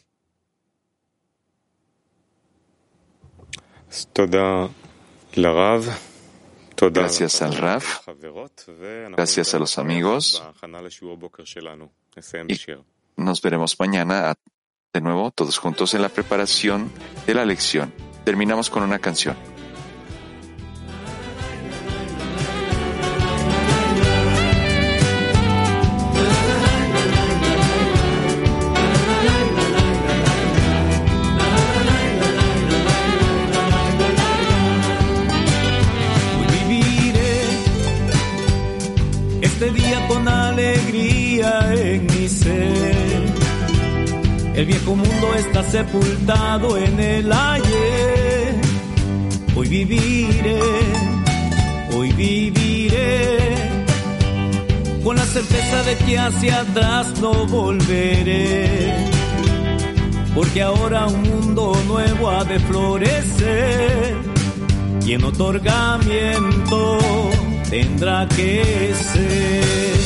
[6.91, 7.83] Gracias al Rav,
[9.11, 10.43] gracias a los amigos.
[12.47, 14.35] Y nos veremos mañana
[14.93, 16.91] de nuevo todos juntos en la preparación
[17.25, 17.91] de la lección.
[18.25, 19.35] Terminamos con una canción.
[45.45, 48.55] Está sepultado en el ayer.
[49.55, 50.59] Hoy viviré,
[51.95, 53.37] hoy viviré,
[55.03, 58.93] con la certeza de que hacia atrás no volveré.
[60.33, 64.15] Porque ahora un mundo nuevo ha de florecer
[65.05, 66.97] y en otorgamiento
[67.69, 69.99] tendrá que ser.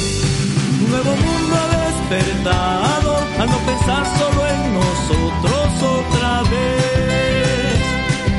[0.84, 7.80] Un nuevo mundo ha despertado al no pensar solo en nosotros otra vez,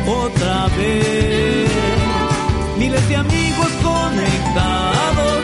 [0.07, 1.71] otra vez.
[2.79, 5.38] Miles de amigos conectados,